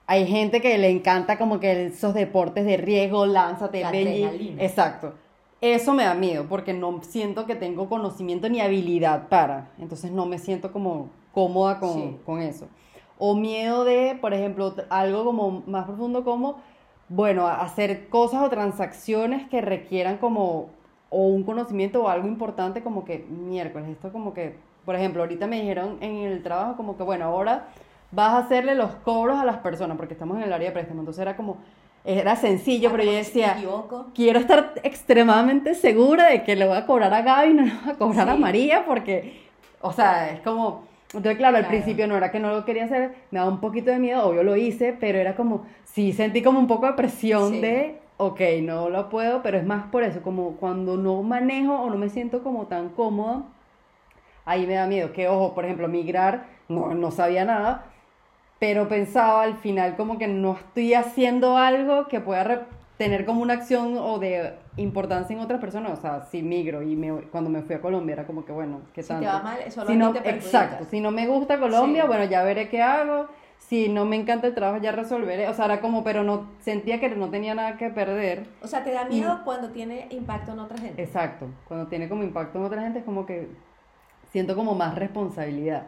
hay 0.06 0.26
gente 0.26 0.60
que 0.60 0.76
le 0.78 0.90
encanta 0.90 1.38
como 1.38 1.60
que 1.60 1.86
esos 1.86 2.12
deportes 2.14 2.64
de 2.64 2.76
riesgo, 2.76 3.26
lánzate, 3.26 3.84
belly. 3.90 4.56
Exacto. 4.58 5.14
Eso 5.60 5.92
me 5.92 6.04
da 6.04 6.14
miedo 6.14 6.46
porque 6.48 6.72
no 6.72 7.00
siento 7.02 7.46
que 7.46 7.54
tengo 7.54 7.88
conocimiento 7.88 8.48
ni 8.48 8.60
habilidad 8.60 9.28
para. 9.28 9.70
Entonces 9.78 10.10
no 10.10 10.26
me 10.26 10.38
siento 10.38 10.72
como 10.72 11.10
cómoda 11.32 11.78
con, 11.78 12.18
con 12.18 12.40
eso. 12.40 12.68
O 13.18 13.34
miedo 13.34 13.84
de, 13.84 14.16
por 14.20 14.32
ejemplo, 14.34 14.74
algo 14.88 15.24
como 15.24 15.62
más 15.66 15.84
profundo 15.84 16.24
como, 16.24 16.62
bueno, 17.08 17.46
hacer 17.46 18.08
cosas 18.08 18.42
o 18.42 18.50
transacciones 18.50 19.48
que 19.48 19.60
requieran 19.60 20.18
como 20.18 20.70
o 21.10 21.26
un 21.26 21.42
conocimiento 21.42 22.02
o 22.02 22.08
algo 22.08 22.28
importante 22.28 22.82
como 22.82 23.04
que 23.04 23.24
miércoles, 23.28 23.88
esto 23.88 24.12
como 24.12 24.34
que, 24.34 24.56
por 24.84 24.94
ejemplo, 24.94 25.22
ahorita 25.22 25.46
me 25.46 25.60
dijeron 25.60 25.96
en 26.00 26.16
el 26.16 26.42
trabajo 26.42 26.76
como 26.76 26.96
que, 26.96 27.02
bueno, 27.02 27.24
ahora 27.24 27.68
vas 28.10 28.32
a 28.34 28.38
hacerle 28.38 28.74
los 28.74 28.90
cobros 28.96 29.38
a 29.38 29.44
las 29.44 29.58
personas, 29.58 29.96
porque 29.96 30.14
estamos 30.14 30.36
en 30.38 30.44
el 30.44 30.52
área 30.52 30.68
de 30.68 30.72
préstamo. 30.72 31.00
Entonces 31.00 31.22
era 31.22 31.36
como, 31.36 31.58
era 32.04 32.36
sencillo, 32.36 32.90
pero 32.90 33.04
yo 33.04 33.12
decía, 33.12 33.56
quiero 34.14 34.38
estar 34.38 34.74
extremadamente 34.82 35.74
segura 35.74 36.26
de 36.26 36.42
que 36.42 36.56
le 36.56 36.66
voy 36.66 36.76
a 36.76 36.86
cobrar 36.86 37.12
a 37.12 37.22
Gaby, 37.22 37.54
no 37.54 37.62
le 37.62 37.72
voy 37.72 37.92
a 37.92 37.94
cobrar 37.96 38.28
a 38.28 38.36
María, 38.36 38.84
porque, 38.86 39.46
o 39.80 39.92
sea, 39.92 40.30
es 40.30 40.40
como, 40.40 40.84
entonces 41.14 41.38
claro, 41.38 41.56
al 41.56 41.66
principio 41.66 42.06
no 42.06 42.16
era 42.16 42.30
que 42.30 42.38
no 42.38 42.50
lo 42.50 42.64
quería 42.64 42.84
hacer, 42.84 43.14
me 43.30 43.38
daba 43.38 43.50
un 43.50 43.60
poquito 43.60 43.90
de 43.90 43.98
miedo, 43.98 44.26
obvio 44.26 44.42
lo 44.42 44.56
hice, 44.56 44.94
pero 44.98 45.18
era 45.18 45.34
como, 45.34 45.64
sí 45.84 46.12
sentí 46.12 46.42
como 46.42 46.58
un 46.58 46.66
poco 46.66 46.86
de 46.86 46.92
presión 46.92 47.60
de, 47.62 47.98
ok, 48.18 48.40
no 48.62 48.90
lo 48.90 49.08
puedo, 49.08 49.42
pero 49.42 49.56
es 49.56 49.64
más 49.64 49.86
por 49.86 50.02
eso, 50.02 50.20
como 50.22 50.56
cuando 50.56 50.96
no 50.98 51.22
manejo 51.22 51.74
o 51.74 51.88
no 51.88 51.96
me 51.96 52.10
siento 52.10 52.42
como 52.42 52.66
tan 52.66 52.90
cómoda, 52.90 53.44
ahí 54.44 54.66
me 54.66 54.74
da 54.74 54.86
miedo, 54.86 55.12
que 55.12 55.28
ojo, 55.28 55.54
por 55.54 55.64
ejemplo, 55.64 55.88
migrar, 55.88 56.44
no, 56.68 56.94
no 56.94 57.10
sabía 57.10 57.46
nada, 57.46 57.86
pero 58.58 58.88
pensaba 58.88 59.42
al 59.42 59.56
final 59.56 59.96
como 59.96 60.18
que 60.18 60.28
no 60.28 60.56
estoy 60.56 60.92
haciendo 60.92 61.56
algo 61.56 62.08
que 62.08 62.20
pueda 62.20 62.44
tener 62.98 63.24
como 63.24 63.40
una 63.40 63.54
acción 63.54 63.96
o 63.96 64.18
de 64.18 64.54
importancia 64.76 65.34
en 65.34 65.40
otras 65.40 65.60
personas, 65.60 65.98
o 65.98 66.02
sea, 66.02 66.22
si 66.22 66.42
migro 66.42 66.82
y 66.82 66.96
me, 66.96 67.22
cuando 67.30 67.48
me 67.48 67.62
fui 67.62 67.76
a 67.76 67.80
Colombia 67.80 68.14
era 68.14 68.26
como 68.26 68.44
que 68.44 68.52
bueno, 68.52 68.82
¿qué 68.92 69.04
tanto? 69.04 69.24
Si 69.24 69.30
te 69.30 69.36
va 69.36 69.42
mal, 69.42 69.58
eso 69.64 69.86
si 69.86 69.96
no, 69.96 70.14
Exacto, 70.16 70.84
si 70.90 71.00
no 71.00 71.12
me 71.12 71.26
gusta 71.28 71.60
Colombia, 71.60 72.04
bueno, 72.06 72.24
ya 72.24 72.42
veré 72.42 72.68
qué 72.68 72.82
hago, 72.82 73.28
si 73.56 73.88
no 73.88 74.04
me 74.04 74.16
encanta 74.16 74.48
el 74.48 74.54
trabajo 74.54 74.82
ya 74.82 74.90
resolveré, 74.90 75.48
o 75.48 75.54
sea, 75.54 75.66
era 75.66 75.80
como, 75.80 76.02
pero 76.02 76.24
no, 76.24 76.48
sentía 76.58 76.98
que 76.98 77.08
no 77.10 77.30
tenía 77.30 77.54
nada 77.54 77.76
que 77.76 77.88
perder. 77.88 78.48
O 78.62 78.66
sea, 78.66 78.82
te 78.82 78.90
da 78.90 79.04
miedo 79.04 79.42
cuando 79.44 79.70
tiene 79.70 80.08
impacto 80.10 80.52
en 80.52 80.58
otra 80.58 80.78
gente. 80.78 81.00
Exacto, 81.00 81.46
cuando 81.68 81.86
tiene 81.86 82.08
como 82.08 82.24
impacto 82.24 82.58
en 82.58 82.64
otra 82.64 82.82
gente 82.82 82.98
es 82.98 83.04
como 83.04 83.26
que 83.26 83.48
siento 84.32 84.56
como 84.56 84.74
más 84.74 84.96
responsabilidad. 84.96 85.86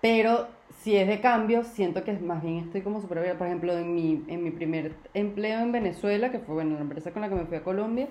Pero 0.00 0.46
si 0.82 0.96
es 0.96 1.08
de 1.08 1.20
cambio, 1.20 1.64
siento 1.64 2.04
que 2.04 2.12
más 2.14 2.42
bien 2.42 2.58
estoy 2.58 2.82
como 2.82 3.00
superior. 3.00 3.36
Por 3.36 3.46
ejemplo, 3.46 3.76
en 3.76 3.94
mi, 3.94 4.24
en 4.28 4.42
mi 4.44 4.50
primer 4.50 4.92
empleo 5.14 5.60
en 5.60 5.72
Venezuela, 5.72 6.30
que 6.30 6.38
fue 6.38 6.54
bueno, 6.56 6.74
la 6.76 6.80
empresa 6.82 7.10
con 7.12 7.22
la 7.22 7.28
que 7.28 7.34
me 7.34 7.44
fui 7.46 7.56
a 7.56 7.62
Colombia, 7.64 8.08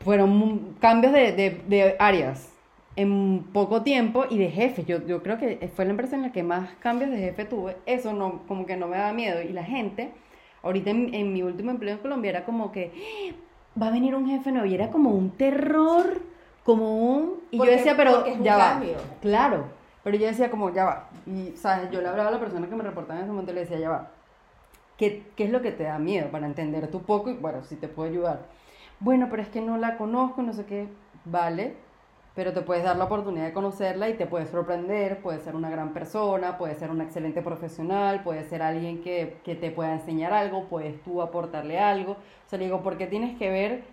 fueron 0.00 0.76
cambios 0.80 1.12
de, 1.12 1.32
de, 1.32 1.60
de 1.68 1.96
áreas. 1.98 2.52
en 2.96 3.44
poco 3.52 3.82
tiempo 3.82 4.24
y 4.28 4.38
de 4.38 4.50
jefe. 4.50 4.84
Yo, 4.84 5.04
yo 5.06 5.22
creo 5.22 5.38
que 5.38 5.70
fue 5.74 5.84
la 5.84 5.92
empresa 5.92 6.16
en 6.16 6.22
la 6.22 6.32
que 6.32 6.42
más 6.42 6.70
cambios 6.80 7.10
de 7.10 7.18
jefe 7.18 7.44
tuve. 7.44 7.76
Eso 7.86 8.12
no, 8.12 8.42
como 8.48 8.66
que 8.66 8.76
no 8.76 8.88
me 8.88 8.96
daba 8.96 9.12
miedo. 9.12 9.42
Y 9.42 9.52
la 9.52 9.64
gente, 9.64 10.10
ahorita 10.62 10.90
en, 10.90 11.14
en 11.14 11.32
mi 11.32 11.42
último 11.42 11.70
empleo 11.70 11.94
en 11.94 12.00
Colombia, 12.00 12.30
era 12.30 12.44
como 12.44 12.72
que 12.72 12.90
va 13.80 13.88
a 13.88 13.90
venir 13.92 14.14
un 14.14 14.26
jefe 14.28 14.50
nuevo 14.50 14.66
y 14.66 14.74
era 14.74 14.90
como 14.90 15.10
un 15.10 15.30
terror, 15.30 16.20
como 16.64 16.96
un... 17.14 17.40
Y 17.50 17.58
Porque- 17.58 17.72
yo 17.72 17.76
decía, 17.78 17.96
pero 17.96 18.24
es 18.26 18.42
ya 18.42 18.56
va. 18.56 18.80
Claro, 19.22 19.66
pero 20.10 20.22
yo 20.22 20.28
decía 20.28 20.50
como, 20.50 20.70
ya 20.70 20.84
va. 20.84 21.08
Y, 21.24 21.52
¿sabes? 21.56 21.88
Yo 21.92 22.00
le 22.00 22.08
hablaba 22.08 22.30
a 22.30 22.32
la 22.32 22.40
persona 22.40 22.68
que 22.68 22.74
me 22.74 22.82
reportaba 22.82 23.20
en 23.20 23.26
ese 23.26 23.30
momento 23.30 23.52
y 23.52 23.54
le 23.54 23.60
decía, 23.60 23.78
ya 23.78 23.90
va. 23.90 24.08
¿Qué, 24.96 25.22
¿Qué 25.36 25.44
es 25.44 25.50
lo 25.50 25.62
que 25.62 25.70
te 25.70 25.84
da 25.84 26.00
miedo 26.00 26.32
para 26.32 26.46
entender 26.46 26.90
tu 26.90 27.02
poco? 27.02 27.30
Y 27.30 27.34
bueno, 27.34 27.62
si 27.62 27.76
te 27.76 27.86
puedo 27.86 28.10
ayudar. 28.10 28.40
Bueno, 28.98 29.28
pero 29.30 29.40
es 29.40 29.48
que 29.48 29.60
no 29.60 29.76
la 29.76 29.96
conozco, 29.96 30.42
no 30.42 30.52
sé 30.52 30.64
qué. 30.64 30.88
Vale, 31.24 31.76
pero 32.34 32.52
te 32.52 32.60
puedes 32.62 32.82
dar 32.82 32.96
la 32.96 33.04
oportunidad 33.04 33.44
de 33.44 33.52
conocerla 33.52 34.08
y 34.08 34.14
te 34.14 34.26
puedes 34.26 34.50
sorprender, 34.50 35.22
puede 35.22 35.38
ser 35.38 35.54
una 35.54 35.70
gran 35.70 35.92
persona, 35.92 36.58
puede 36.58 36.74
ser 36.74 36.90
una 36.90 37.04
excelente 37.04 37.40
profesional, 37.40 38.24
puede 38.24 38.42
ser 38.42 38.62
alguien 38.62 39.02
que, 39.02 39.38
que 39.44 39.54
te 39.54 39.70
pueda 39.70 39.92
enseñar 39.92 40.32
algo, 40.32 40.64
puedes 40.64 41.00
tú 41.04 41.22
aportarle 41.22 41.78
algo. 41.78 42.14
O 42.14 42.48
sea, 42.48 42.58
le 42.58 42.64
digo, 42.64 42.82
¿por 42.82 42.98
qué 42.98 43.06
tienes 43.06 43.38
que 43.38 43.48
ver 43.48 43.84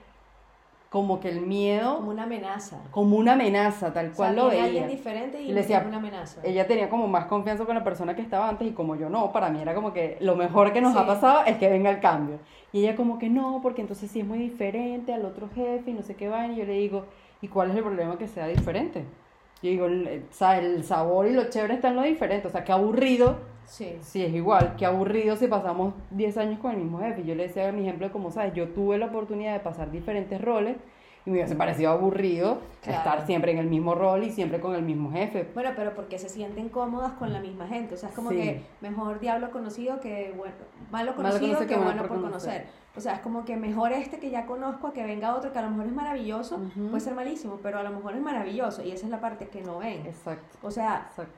como 0.98 1.20
que 1.20 1.30
el 1.30 1.42
miedo 1.42 1.98
Como 1.98 2.10
una 2.12 2.24
amenaza. 2.24 2.78
como 2.92 3.18
una 3.18 3.34
amenaza, 3.34 3.94
tal 3.94 4.06
O 4.06 4.10
sea, 4.10 4.16
cual 4.16 4.36
lo 4.36 4.48
veía? 4.50 4.64
alguien 4.66 4.88
diferente 4.88 5.42
y 5.42 5.48
le 5.50 5.54
decía, 5.62 5.84
una 5.88 5.98
amenaza. 5.98 6.42
Ella 6.44 6.66
tenía 6.68 6.90
como 6.90 7.08
más 7.08 7.26
confianza 7.26 7.66
con 7.66 7.76
la 7.76 7.84
persona 7.84 8.16
que 8.16 8.22
estaba 8.22 8.50
antes 8.50 8.68
y 8.68 8.72
como 8.72 8.96
yo 8.96 9.10
no, 9.10 9.32
para 9.32 9.50
mí 9.50 9.62
era 9.62 9.76
como 9.76 9.94
que 9.94 10.18
lo 10.22 10.36
mejor 10.36 10.74
que 10.74 10.82
nos 10.82 10.94
Sí. 10.94 11.00
ha 11.00 11.06
pasado 11.06 11.46
es 11.46 11.58
que 11.58 11.70
venga 11.70 11.90
el 11.90 12.00
cambio. 12.00 12.40
Y 12.74 12.80
ella 12.82 12.96
como 12.96 13.18
que 13.20 13.30
no, 13.30 13.60
porque 13.62 13.82
entonces 13.82 14.10
sí 14.12 14.20
es 14.22 14.26
muy 14.26 14.40
diferente 14.40 15.14
al 15.14 15.24
otro 15.26 15.50
jefe 15.56 15.92
y 15.92 15.94
no 15.94 16.02
sé 16.02 16.16
qué 16.16 16.28
va. 16.28 16.48
Y 16.48 16.56
yo 16.58 16.66
le 16.66 16.74
digo, 16.74 17.06
¿y 17.42 17.48
cuál 17.48 17.70
es 17.72 17.78
el 17.78 17.84
problema 17.84 18.18
que 18.18 18.28
sea 18.28 18.48
diferente? 18.48 19.06
Yo 19.64 19.70
digo, 19.70 19.86
el, 19.86 20.26
sa- 20.32 20.58
el 20.58 20.84
sabor 20.84 21.28
y 21.28 21.34
lo 21.34 21.50
chévere 21.50 21.76
está 21.76 21.88
en 21.90 21.96
lo 21.96 22.02
diferente. 22.04 22.48
O 22.48 22.52
sea, 22.52 22.64
qué 22.64 22.72
aburrido 22.72 23.38
Sí. 23.68 23.98
si 24.02 24.24
es 24.24 24.34
igual, 24.34 24.76
qué 24.78 24.86
aburrido 24.86 25.36
si 25.36 25.48
pasamos 25.48 25.94
10 26.12 26.38
años 26.38 26.60
con 26.60 26.72
el 26.72 26.78
mismo 26.78 27.00
jefe. 27.00 27.24
Yo 27.26 27.36
le 27.36 27.44
decía 27.48 27.72
mi 27.72 27.82
ejemplo, 27.82 28.12
como 28.12 28.32
sabes, 28.32 28.54
yo 28.54 28.70
tuve 28.70 28.98
la 28.98 29.08
oportunidad 29.08 29.54
de 29.54 29.60
pasar 29.60 29.92
diferentes 29.92 30.42
roles 30.42 30.78
y 31.26 31.30
me 31.30 31.40
hubiese 31.40 31.56
parecido 31.58 31.92
aburrido 31.92 32.60
Claro. 32.82 33.00
estar 33.00 33.26
siempre 33.26 33.52
en 33.52 33.58
el 33.58 33.68
mismo 33.68 33.94
rol 33.94 34.24
y 34.24 34.32
siempre 34.32 34.62
con 34.62 34.74
el 34.74 34.82
mismo 34.84 35.12
jefe. 35.12 35.46
Bueno, 35.54 35.72
pero 35.76 35.94
porque 35.94 36.18
se 36.18 36.30
sienten 36.30 36.70
cómodas 36.70 37.12
con 37.14 37.34
la 37.34 37.42
misma 37.42 37.68
gente. 37.68 37.96
O 37.96 37.98
sea, 37.98 38.08
es 38.08 38.16
como 38.16 38.30
Sí. 38.30 38.38
que 38.38 38.62
mejor 38.80 39.20
diablo 39.20 39.52
conocido 39.52 40.00
que 40.00 40.34
bueno, 40.38 40.54
malo 40.90 41.12
Malo 41.12 41.16
conocido 41.18 41.60
que 41.60 41.68
que 41.68 41.76
bueno 41.76 42.04
por 42.04 42.22
conocer. 42.22 42.32
conocer. 42.64 42.68
O 42.96 43.02
sea, 43.02 43.14
es 43.16 43.20
como 43.20 43.44
que 43.44 43.58
mejor 43.58 43.92
este 43.92 44.18
que 44.20 44.30
ya 44.32 44.46
conozco 44.46 44.88
a 44.88 44.94
que 44.94 45.04
venga 45.04 45.36
otro 45.36 45.52
que 45.52 45.60
a 45.60 45.64
lo 45.64 45.70
mejor 45.72 45.88
es 45.88 45.92
maravilloso, 45.94 46.60
puede 46.90 47.02
ser 47.02 47.14
malísimo, 47.14 47.60
pero 47.62 47.78
a 47.80 47.84
lo 47.84 47.92
mejor 47.92 48.16
es 48.16 48.22
maravilloso 48.22 48.82
y 48.84 48.92
esa 48.92 49.06
es 49.06 49.12
la 49.12 49.20
parte 49.20 49.50
que 49.50 49.62
no 49.62 49.80
ven. 49.80 50.06
Exacto, 50.08 50.58
O 50.64 50.72
sea, 50.72 51.08
exacto. 51.10 51.34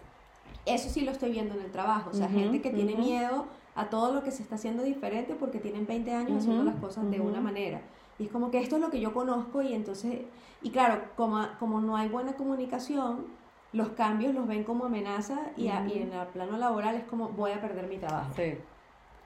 Eso 0.74 0.90
sí 0.90 1.02
lo 1.02 1.12
estoy 1.12 1.32
viendo 1.32 1.54
en 1.56 1.62
el 1.62 1.72
trabajo. 1.72 2.10
O 2.12 2.14
sea, 2.14 2.28
gente 2.30 2.62
que 2.62 2.70
tiene 2.72 2.96
miedo 2.96 3.48
a 3.76 3.90
todo 3.90 4.14
lo 4.14 4.24
que 4.24 4.32
se 4.32 4.44
está 4.44 4.56
haciendo 4.56 4.84
diferente 4.84 5.36
porque 5.36 5.60
tienen 5.60 5.86
20 5.88 6.12
años 6.14 6.38
haciendo 6.40 6.64
las 6.64 6.76
cosas 6.76 7.10
de 7.10 7.20
una 7.20 7.42
manera. 7.42 7.82
Y 8.18 8.26
es 8.26 8.32
como 8.32 8.52
que 8.52 8.60
esto 8.60 8.76
es 8.76 8.82
lo 8.82 8.90
que 8.90 9.00
yo 9.00 9.14
conozco 9.14 9.62
y 9.62 9.74
entonces, 9.74 10.28
y 10.62 10.72
claro, 10.72 11.02
como, 11.16 11.46
como 11.60 11.80
no 11.80 11.96
hay 11.96 12.10
buena 12.10 12.34
comunicación, 12.36 13.38
los 13.72 13.90
cambios 13.90 14.34
los 14.34 14.48
ven 14.48 14.64
como 14.64 14.86
amenaza 14.86 15.40
y, 15.56 15.68
a- 15.70 15.88
y 15.88 16.00
en 16.02 16.12
el 16.14 16.28
plano 16.28 16.58
laboral 16.58 16.96
es 16.96 17.04
como 17.06 17.30
voy 17.30 17.52
a 17.52 17.62
perder 17.62 17.88
mi 17.88 17.98
trabajo. 17.98 18.34
Sí, 18.36 18.58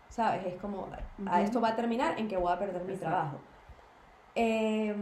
¿Sabes? 0.09 0.45
Es 0.45 0.61
como, 0.61 0.89
a 1.25 1.41
esto 1.41 1.59
va 1.59 1.69
a 1.69 1.75
terminar 1.75 2.19
en 2.19 2.27
que 2.27 2.37
voy 2.37 2.51
a 2.51 2.59
perder 2.59 2.83
mi 2.83 2.93
Exacto. 2.93 3.09
trabajo. 3.09 3.37
Eh, 4.35 4.95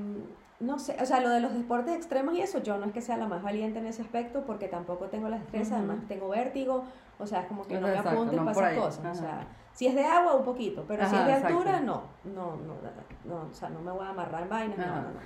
no 0.61 0.79
sé, 0.79 0.95
o 1.01 1.05
sea, 1.05 1.19
lo 1.21 1.29
de 1.29 1.39
los 1.39 1.53
deportes 1.53 1.95
extremos 1.95 2.35
y 2.35 2.41
eso, 2.41 2.59
yo 2.61 2.77
no 2.77 2.85
es 2.85 2.93
que 2.93 3.01
sea 3.01 3.17
la 3.17 3.27
más 3.27 3.41
valiente 3.41 3.79
en 3.79 3.87
ese 3.87 4.03
aspecto 4.03 4.45
porque 4.45 4.67
tampoco 4.67 5.05
tengo 5.05 5.27
la 5.27 5.39
destreza, 5.39 5.77
además 5.77 5.97
tengo 6.07 6.29
vértigo, 6.29 6.85
o 7.19 7.25
sea, 7.25 7.41
es 7.41 7.47
como 7.47 7.65
que 7.65 7.79
no 7.79 7.87
me 7.87 7.95
Exacto, 7.95 8.25
no 8.25 8.51
esas 8.51 8.63
ahí, 8.63 8.77
cosas. 8.77 9.17
O 9.17 9.21
sea, 9.21 9.47
si 9.73 9.87
es 9.87 9.95
de 9.95 10.05
agua, 10.05 10.35
un 10.35 10.45
poquito, 10.45 10.85
pero 10.87 11.07
si 11.09 11.15
es 11.15 11.25
de 11.25 11.33
exacto. 11.33 11.57
altura, 11.57 11.79
no, 11.79 12.03
no, 12.23 12.57
no, 12.57 12.75
no, 12.75 12.91
no, 13.25 13.49
o 13.49 13.53
sea, 13.53 13.69
no 13.69 13.81
me 13.81 13.91
voy 13.91 14.05
a 14.05 14.09
amarrar 14.09 14.43
en 14.43 14.49
vainas, 14.49 14.77
no, 14.77 14.83
Ajá. 14.83 14.95
no, 15.01 15.09
no. 15.09 15.19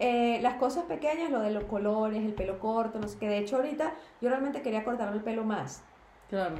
Eh, 0.00 0.38
las 0.42 0.54
cosas 0.54 0.84
pequeñas, 0.84 1.30
lo 1.30 1.40
de 1.40 1.50
los 1.50 1.64
colores, 1.64 2.24
el 2.24 2.32
pelo 2.34 2.60
corto, 2.60 3.00
no 3.00 3.08
sé 3.08 3.18
qué, 3.18 3.28
de 3.28 3.38
hecho 3.38 3.56
ahorita 3.56 3.94
yo 4.20 4.28
realmente 4.28 4.62
quería 4.62 4.84
cortarme 4.84 5.16
el 5.16 5.22
pelo 5.24 5.44
más. 5.44 5.82
claro. 6.30 6.56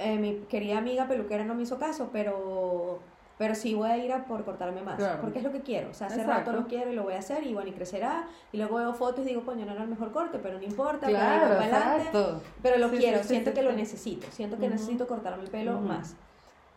Eh, 0.00 0.18
mi 0.18 0.40
querida 0.48 0.78
amiga 0.78 1.06
peluquera 1.06 1.44
no 1.44 1.54
me 1.54 1.62
hizo 1.62 1.78
caso, 1.78 2.10
pero, 2.12 2.98
pero 3.36 3.54
sí 3.54 3.74
voy 3.74 3.90
a 3.90 3.96
ir 3.98 4.12
a 4.12 4.24
por 4.26 4.44
cortarme 4.44 4.82
más, 4.82 4.96
Claro. 4.96 5.20
porque 5.20 5.38
es 5.38 5.44
lo 5.44 5.50
que 5.52 5.60
quiero. 5.62 5.90
O 5.90 5.94
sea, 5.94 6.06
hace 6.06 6.20
Exacto. 6.20 6.50
rato 6.50 6.60
lo 6.62 6.66
quiero 6.68 6.92
y 6.92 6.94
lo 6.94 7.02
voy 7.02 7.14
a 7.14 7.18
hacer 7.18 7.44
y 7.44 7.52
bueno, 7.54 7.68
y 7.70 7.72
crecerá. 7.72 8.26
Y 8.52 8.58
luego 8.58 8.76
veo 8.76 8.94
fotos 8.94 9.24
y 9.24 9.30
digo, 9.30 9.44
coño, 9.44 9.64
no 9.66 9.72
era 9.72 9.82
el 9.82 9.88
mejor 9.88 10.12
corte, 10.12 10.38
pero 10.38 10.58
no 10.58 10.64
importa, 10.64 11.08
Claro, 11.08 11.56
para 11.58 11.94
adelante. 11.94 12.18
Pero 12.62 12.78
lo 12.78 12.88
Sí, 12.90 12.96
quiero, 12.98 13.18
sí, 13.22 13.28
siento 13.28 13.50
sí, 13.50 13.54
que 13.56 13.62
lo 13.62 13.72
necesito, 13.72 14.26
siento 14.30 14.56
que 14.58 14.68
necesito 14.68 15.06
cortarme 15.06 15.42
el 15.42 15.50
pelo 15.50 15.80
más. 15.80 16.14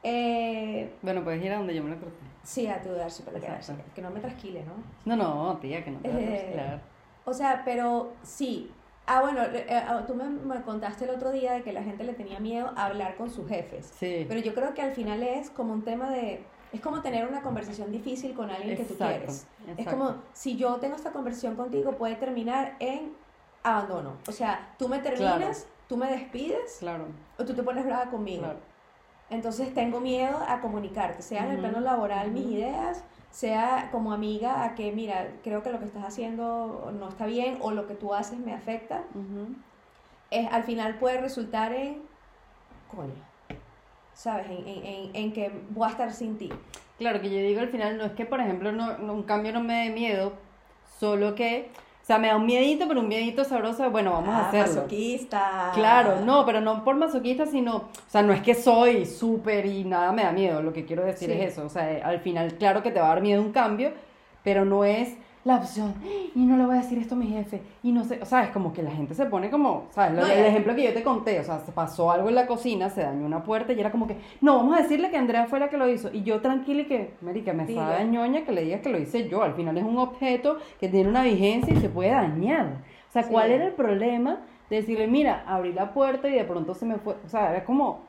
Eh, 0.04 0.94
Bueno, 1.02 1.24
puedes 1.24 1.44
ir 1.44 1.52
a 1.52 1.58
donde 1.58 1.76
yo 1.76 1.84
me 1.84 1.90
lo 1.90 1.98
corté. 1.98 2.16
sí, 2.44 2.68
a 2.68 2.82
tu 2.82 2.92
dar 2.94 3.12
sí, 3.12 3.24
para 3.24 3.40
quedarse, 3.40 3.74
que 3.94 4.02
no 4.02 4.10
me 4.12 4.20
trasquile, 4.20 4.64
¿no? 4.64 5.16
No, 5.16 5.16
no, 5.16 5.58
tía, 5.58 5.84
que 5.84 5.92
no 5.92 6.00
te 6.00 6.08
vas 6.08 6.18
a 6.18 6.22
Eh. 6.22 6.80
O 7.26 7.34
sea, 7.34 7.62
pero 7.66 8.14
sí. 8.24 8.72
Ah, 9.10 9.22
bueno, 9.22 9.42
eh, 9.44 9.66
eh, 9.70 9.82
tú 10.06 10.16
me, 10.16 10.26
me 10.26 10.62
contaste 10.64 11.06
el 11.06 11.12
otro 11.12 11.32
día 11.32 11.54
de 11.54 11.64
que 11.64 11.72
la 11.72 11.82
gente 11.82 12.04
le 12.04 12.14
tenía 12.14 12.40
miedo 12.40 12.72
a 12.76 12.86
hablar 12.88 13.16
con 13.16 13.30
sus 13.30 13.48
jefes. 13.48 13.92
Sí. 13.98 14.26
Pero 14.28 14.40
yo 14.42 14.54
creo 14.54 14.74
que 14.74 14.82
al 14.82 14.92
final 14.94 15.24
es 15.24 15.50
como 15.50 15.74
un 15.74 15.82
tema 15.84 16.10
de... 16.10 16.44
Es 16.74 16.82
como 16.82 17.02
tener 17.02 17.26
una 17.26 17.42
conversación 17.42 17.92
difícil 17.92 18.34
con 18.34 18.50
alguien 18.52 18.76
que 18.76 18.84
tú 18.84 18.94
Exacto, 18.94 19.16
quieres. 19.18 19.48
Es 19.68 19.80
exacto. 19.80 19.92
como, 19.98 20.16
si 20.34 20.58
yo 20.58 20.76
tengo 20.76 20.98
esta 20.98 21.12
conversación 21.12 21.56
contigo, 21.56 21.94
puede 21.94 22.16
terminar 22.16 22.76
en 22.80 23.14
abandono. 23.64 24.18
O 24.28 24.32
sea, 24.34 24.74
tú 24.78 24.90
me 24.90 25.00
terminas, 25.00 25.40
Claro. 25.40 25.54
tú 25.88 25.98
me 25.98 26.10
despides 26.12 26.78
Claro, 26.80 27.06
o 27.40 27.46
tú 27.46 27.54
te 27.54 27.64
pones 27.64 27.86
brava 27.86 28.10
conmigo. 28.12 28.44
claro. 28.44 28.60
Entonces 29.30 29.74
tengo 29.74 30.00
miedo 30.02 30.38
a 30.48 30.60
comunicarte, 30.62 31.22
sea 31.22 31.46
en 31.46 31.52
el 31.52 31.60
plano 31.60 31.80
laboral 31.82 32.32
mis 32.32 32.46
ideas, 32.48 33.04
sea 33.38 33.89
como 33.91 34.13
amiga 34.13 34.63
a 34.63 34.74
que, 34.74 34.91
mira, 34.91 35.27
creo 35.44 35.62
que 35.62 35.72
lo 35.72 35.77
que 35.77 35.86
estás 35.86 36.03
haciendo 36.03 36.91
no 36.98 37.08
está 37.08 37.27
bien 37.27 37.60
o 37.62 37.70
lo 37.70 37.86
que 37.86 37.94
tú 37.94 38.15
haces 38.15 38.39
me 38.39 38.51
afecta. 38.51 39.03
Es, 40.32 40.51
al 40.51 40.63
final 40.63 40.96
puede 40.98 41.22
resultar 41.22 41.72
en, 41.72 42.01
coño, 42.89 43.13
¿sabes? 44.15 44.48
En, 44.50 44.67
en, 44.67 45.15
en, 45.15 45.34
que 45.34 45.51
voy 45.70 45.88
a 45.88 45.91
estar 45.91 46.12
sin 46.13 46.39
ti. 46.39 46.50
Claro, 46.98 47.22
que 47.22 47.29
yo 47.29 47.38
digo 47.38 47.60
al 47.62 47.70
final, 47.70 47.96
no 48.00 48.06
es 48.06 48.13
que, 48.13 48.25
por 48.25 48.39
ejemplo, 48.39 48.72
no, 48.72 48.98
no- 48.98 49.13
un 49.13 49.22
cambio 49.22 49.53
no 49.53 49.62
me 49.62 49.84
dé 49.84 49.89
miedo, 49.91 50.34
solo 51.00 51.36
que, 51.36 51.70
sea, 52.08 52.18
me 52.18 52.28
da 52.30 52.38
un 52.38 52.46
miedito, 52.46 52.88
pero 52.88 53.02
un 53.02 53.08
miedito 53.10 53.44
sabroso 53.44 53.84
de, 53.84 53.90
bueno, 53.90 54.12
vamos 54.14 54.30
a 54.34 54.38
Ah, 54.46 54.48
hacerlo. 54.48 54.76
Masoquista. 54.76 55.72
Claro, 55.74 56.22
no, 56.26 56.46
pero 56.46 56.62
no 56.62 56.84
por 56.84 56.96
masoquista, 56.96 57.46
sino, 57.46 57.76
o 57.76 57.90
sea, 58.08 58.22
no 58.22 58.32
es 58.34 58.42
que 58.42 58.56
soy 58.56 59.06
súper 59.06 59.66
y 59.66 59.84
nada 59.84 60.12
me 60.14 60.24
da 60.24 60.32
miedo, 60.32 60.62
lo 60.62 60.72
que 60.74 60.86
quiero 60.86 61.04
decir 61.04 61.30
Sí. 61.30 61.38
es 61.40 61.52
eso, 61.54 61.66
o 61.66 61.70
sea, 61.70 61.92
eh, 61.92 62.02
al 62.02 62.20
final, 62.22 62.54
claro 62.56 62.82
que 62.82 62.92
te 62.92 63.00
va 63.00 63.08
a 63.08 63.10
dar 63.10 63.22
miedo 63.22 63.42
un 63.42 63.52
cambio, 63.52 63.92
pero 64.44 64.64
no 64.64 64.86
es 64.86 65.18
la 65.48 65.56
opción, 65.58 65.94
y 66.36 66.46
no 66.46 66.58
le 66.58 66.66
voy 66.66 66.75
a 66.75 66.82
decir 66.82 66.98
esto 66.98 67.16
a 67.16 67.18
mi 67.18 67.27
jefe, 67.27 67.62
y 67.82 67.92
no 67.92 68.04
sé, 68.04 68.20
o 68.22 68.25
sea, 68.25 68.44
es 68.44 68.50
como 68.50 68.74
que 68.74 68.84
la 68.84 68.92
gente 68.92 69.13
se 69.13 69.25
pone 69.25 69.50
como, 69.50 69.86
¿sabes? 69.92 70.13
No, 70.20 70.25
el 70.25 70.46
ejemplo 70.46 70.75
que 70.75 70.84
yo 70.84 70.94
te 70.94 71.04
conté, 71.04 71.39
o 71.39 71.44
sea, 71.44 71.60
se 71.60 71.72
pasó 71.72 72.12
algo 72.12 72.30
en 72.30 72.36
la 72.36 72.46
cocina, 72.48 72.89
se 72.89 73.01
dañó 73.01 73.25
una 73.25 73.44
puerta 73.44 73.74
y 73.74 73.80
era 73.80 73.92
como 73.92 74.08
que, 74.08 74.18
no, 74.42 74.58
vamos 74.58 74.77
a 74.77 74.82
decirle 74.82 75.10
que 75.10 75.18
Andrea 75.18 75.46
fue 75.48 75.60
la 75.60 75.70
que 75.70 75.77
lo 75.77 75.89
hizo, 75.89 76.10
y 76.13 76.24
yo 76.24 76.42
tranquila 76.42 76.82
y 76.82 76.86
que, 76.86 77.13
Marica, 77.22 77.54
me 77.54 77.66
Dile. 77.66 77.80
sabe 77.80 78.06
ñoña 78.06 78.44
que 78.46 78.51
le 78.51 78.62
digas 78.63 78.82
que 78.82 78.89
lo 78.89 79.00
hice 79.00 79.27
yo, 79.30 79.42
al 79.42 79.54
final 79.56 79.77
es 79.77 79.84
un 79.84 79.98
objeto 79.98 80.58
que 80.80 80.89
tiene 80.89 81.10
una 81.10 81.24
vigencia 81.24 81.74
y 81.74 81.77
se 81.80 81.89
puede 81.89 82.12
dañar. 82.12 82.66
O 83.08 83.12
sea, 83.12 83.24
Sí. 83.24 83.30
¿cuál 83.32 83.51
era 83.51 83.66
el 83.66 83.74
problema 83.74 84.39
de 84.70 84.75
decirle, 84.75 85.08
mira, 85.08 85.44
abrí 85.48 85.72
la 85.74 85.94
puerta 85.94 86.27
y 86.27 86.34
de 86.34 86.44
pronto 86.44 86.74
se 86.74 86.86
me 86.86 86.98
fue? 86.98 87.16
O 87.25 87.30
sea, 87.30 87.51
era 87.51 87.63
como, 87.63 88.01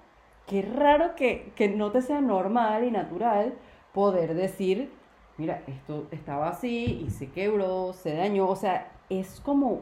qué 0.46 0.62
raro 0.62 1.14
que, 1.14 1.52
que 1.54 1.68
no 1.68 1.92
te 1.92 2.02
sea 2.02 2.20
normal 2.20 2.82
y 2.84 2.90
natural 2.90 3.54
poder 3.92 4.34
decir, 4.34 4.90
mira, 5.38 5.62
esto 5.66 6.06
estaba 6.10 6.48
así 6.48 7.04
y 7.06 7.10
se 7.10 7.30
quebró, 7.30 7.92
se 7.94 8.14
dañó. 8.14 8.48
O 8.48 8.56
sea, 8.56 8.90
es 9.08 9.40
como, 9.40 9.80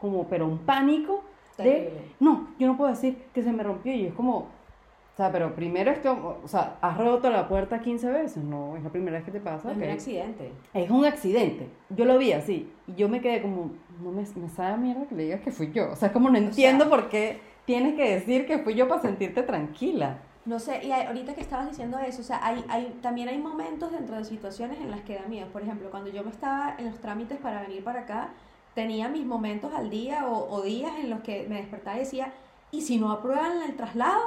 como 0.00 0.28
pero 0.28 0.46
un 0.46 0.58
pánico 0.58 1.22
de, 1.64 1.90
no, 2.20 2.48
yo 2.58 2.66
no 2.68 2.76
puedo 2.76 2.90
decir 2.90 3.16
que 3.34 3.42
se 3.42 3.52
me 3.52 3.62
rompió 3.64 3.92
y 3.92 4.06
es 4.06 4.14
como, 4.14 4.36
o 4.38 5.16
sea, 5.16 5.32
pero 5.32 5.52
primero 5.56 5.90
esto, 5.90 6.38
o 6.44 6.46
sea, 6.46 6.76
has 6.80 6.96
roto 6.96 7.28
la 7.30 7.48
puerta 7.48 7.80
15 7.80 8.08
veces, 8.08 8.44
no, 8.44 8.76
es 8.76 8.84
la 8.84 8.90
primera 8.90 9.16
vez 9.16 9.24
que 9.24 9.32
te 9.32 9.40
pasa. 9.40 9.70
Es 9.72 9.76
un 9.76 9.82
accidente. 9.94 10.52
Es 10.74 10.90
un 10.90 11.04
accidente. 11.04 11.66
Yo 11.90 12.04
lo 12.04 12.16
vi 12.18 12.30
así. 12.32 12.70
Y 12.86 12.94
yo 12.94 13.08
me 13.08 13.20
quedé 13.20 13.42
como, 13.42 13.72
no 14.00 14.12
me, 14.12 14.22
me 14.36 14.48
sabe 14.48 14.74
a 14.74 14.76
mierda 14.76 15.06
que 15.08 15.16
le 15.16 15.24
digas 15.24 15.40
que 15.40 15.50
fui 15.50 15.72
yo. 15.72 15.90
O 15.90 15.96
sea, 15.96 16.12
como 16.12 16.30
no 16.30 16.38
entiendo 16.38 16.84
sea- 16.84 16.90
por 16.90 17.08
qué 17.08 17.40
tienes 17.64 17.96
que 17.96 18.14
decir 18.14 18.46
que 18.46 18.58
fui 18.58 18.74
yo 18.74 18.86
para 18.86 19.02
sentirte 19.02 19.42
tranquila. 19.42 20.18
No 20.48 20.58
sé, 20.58 20.82
y 20.82 20.90
ahorita 20.92 21.34
que 21.34 21.42
estabas 21.42 21.68
diciendo 21.68 21.98
eso, 21.98 22.22
o 22.22 22.24
sea, 22.24 22.40
hay, 22.42 22.64
hay, 22.70 22.98
también 23.02 23.28
hay 23.28 23.36
momentos 23.36 23.92
dentro 23.92 24.16
de 24.16 24.24
situaciones 24.24 24.80
en 24.80 24.90
las 24.90 25.02
que 25.02 25.16
da 25.16 25.26
miedo. 25.28 25.46
Por 25.48 25.60
ejemplo, 25.62 25.90
cuando 25.90 26.08
yo 26.08 26.24
me 26.24 26.30
estaba 26.30 26.74
en 26.78 26.86
los 26.86 26.98
trámites 27.00 27.38
para 27.38 27.60
venir 27.60 27.84
para 27.84 28.00
acá, 28.00 28.30
tenía 28.74 29.08
mis 29.08 29.26
momentos 29.26 29.74
al 29.74 29.90
día 29.90 30.26
o, 30.26 30.50
o 30.50 30.62
días 30.62 30.92
en 31.02 31.10
los 31.10 31.20
que 31.20 31.46
me 31.50 31.56
despertaba 31.56 31.96
y 31.96 32.00
decía, 32.00 32.32
¿y 32.70 32.80
si 32.80 32.96
no 32.96 33.12
aprueban 33.12 33.60
el 33.62 33.76
traslado? 33.76 34.22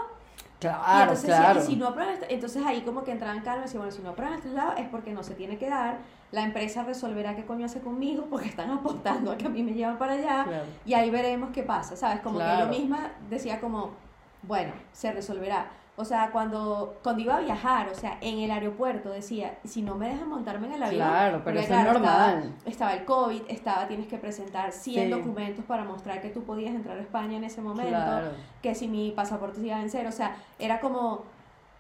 Claro, 0.60 0.84
y 0.86 1.02
entonces, 1.02 1.26
claro. 1.26 1.60
y 1.60 1.64
si 1.64 1.76
no 1.76 1.88
aprueban 1.88 2.18
entonces 2.30 2.64
ahí 2.68 2.82
como 2.82 3.04
que 3.04 3.12
entraban 3.12 3.40
calma 3.42 3.62
y 3.62 3.64
decían, 3.64 3.82
bueno, 3.82 3.96
si 3.96 4.04
no 4.04 4.12
aprueban 4.12 4.36
el 4.36 4.42
traslado 4.42 4.74
es 4.78 4.88
porque 4.90 5.12
no 5.12 5.24
se 5.24 5.34
tiene 5.34 5.58
que 5.58 5.68
dar, 5.68 5.98
la 6.32 6.44
empresa 6.44 6.84
resolverá 6.84 7.36
qué 7.36 7.46
coño 7.46 7.66
hace 7.66 7.80
conmigo 7.82 8.28
porque 8.30 8.48
están 8.48 8.70
apostando 8.70 9.32
a 9.32 9.38
que 9.38 9.48
a 9.48 9.50
mí 9.50 9.64
me 9.64 9.74
llevan 9.74 9.98
para 9.98 10.14
allá 10.14 10.44
Claro. 10.44 10.66
y 10.86 10.94
ahí 10.94 11.10
veremos 11.10 11.50
qué 11.52 11.64
pasa, 11.64 11.96
¿sabes? 11.96 12.20
Como 12.22 12.38
que 12.38 12.46
yo 12.60 12.68
misma 12.68 13.10
decía 13.28 13.60
como, 13.60 13.90
bueno, 14.44 14.72
se 14.94 15.12
resolverá. 15.12 15.66
O 15.98 16.06
sea, 16.06 16.32
cuando, 16.32 16.98
cuando 17.04 17.22
iba 17.22 17.36
a 17.36 17.42
viajar, 17.42 17.90
o 17.90 17.96
sea, 17.96 18.18
en 18.22 18.40
el 18.40 18.50
aeropuerto 18.50 19.10
decía, 19.10 19.58
si 19.66 19.82
no 19.82 19.96
me 19.96 20.08
dejan 20.08 20.30
montarme 20.30 20.68
en 20.68 20.74
el 20.74 20.84
avión, 20.84 21.08
Claro, 21.08 21.42
pero 21.44 21.60
es 21.60 21.70
normal. 21.70 22.54
Estaba, 22.66 22.66
estaba 22.66 22.94
el 22.94 23.06
COVID, 23.06 23.42
estaba, 23.50 23.88
tienes 23.88 24.08
que 24.08 24.18
presentar 24.18 24.72
100 24.72 25.06
Sí. 25.06 25.12
documentos 25.12 25.66
para 25.66 25.84
mostrar 25.84 26.22
que 26.22 26.30
tú 26.30 26.44
podías 26.44 26.74
entrar 26.74 26.98
a 26.98 27.02
España 27.02 27.38
en 27.38 27.44
ese 27.44 27.62
momento 27.62 27.90
Claro. 27.92 28.30
que 28.62 28.74
si 28.74 28.88
mi 28.88 29.12
pasaporte 29.12 29.60
se 29.60 29.68
iba 29.68 29.76
a 29.76 29.80
vencer, 29.80 30.08
o 30.08 30.12
sea, 30.14 30.38
era 30.60 30.80
como, 30.80 31.24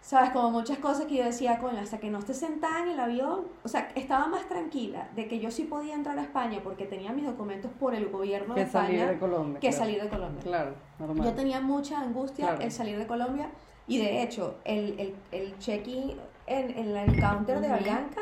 sabes, 0.01 0.31
como 0.31 0.51
muchas 0.51 0.77
cosas 0.79 1.05
que 1.05 1.15
yo 1.15 1.23
decía, 1.23 1.57
coño, 1.57 1.79
hasta 1.79 1.97
que 1.99 2.11
no 2.11 2.19
esté 2.19 2.33
sentada 2.33 2.83
en 2.83 2.89
el 2.89 2.99
avión, 2.99 3.45
o 3.63 3.67
sea, 3.69 3.89
estaba 3.95 4.27
más 4.27 4.47
tranquila 4.49 5.07
de 5.15 5.27
que 5.29 5.39
yo 5.39 5.49
sí 5.51 5.63
podía 5.63 5.95
entrar 5.95 6.19
a 6.19 6.21
España 6.21 6.59
porque 6.61 6.85
tenía 6.85 7.11
mis 7.13 7.25
documentos 7.25 7.71
por 7.79 7.95
el 7.95 8.09
gobierno 8.09 8.53
de 8.55 8.65
Que 8.65 8.69
salir 8.69 8.95
España 8.97 9.11
de 9.13 9.19
Colombia. 9.19 9.59
que 9.61 9.69
claro. 9.69 9.83
salir 9.83 10.03
de 10.03 10.09
Colombia. 10.09 10.43
Claro, 10.43 10.71
normal. 10.99 11.25
Yo 11.25 11.33
tenía 11.33 11.61
mucha 11.61 12.01
angustia 12.01 12.57
el 12.59 12.71
salir 12.71 12.99
de 12.99 13.07
Colombia 13.07 13.47
y 13.87 13.97
de 13.97 14.21
hecho 14.23 14.59
el, 14.65 14.99
el, 14.99 15.15
el 15.31 15.57
check-in 15.59 16.19
en, 16.47 16.77
en 16.77 16.95
el 16.97 17.19
counter 17.19 17.59
de 17.59 17.67
Ujú. 17.67 17.75
Avianca, 17.75 18.21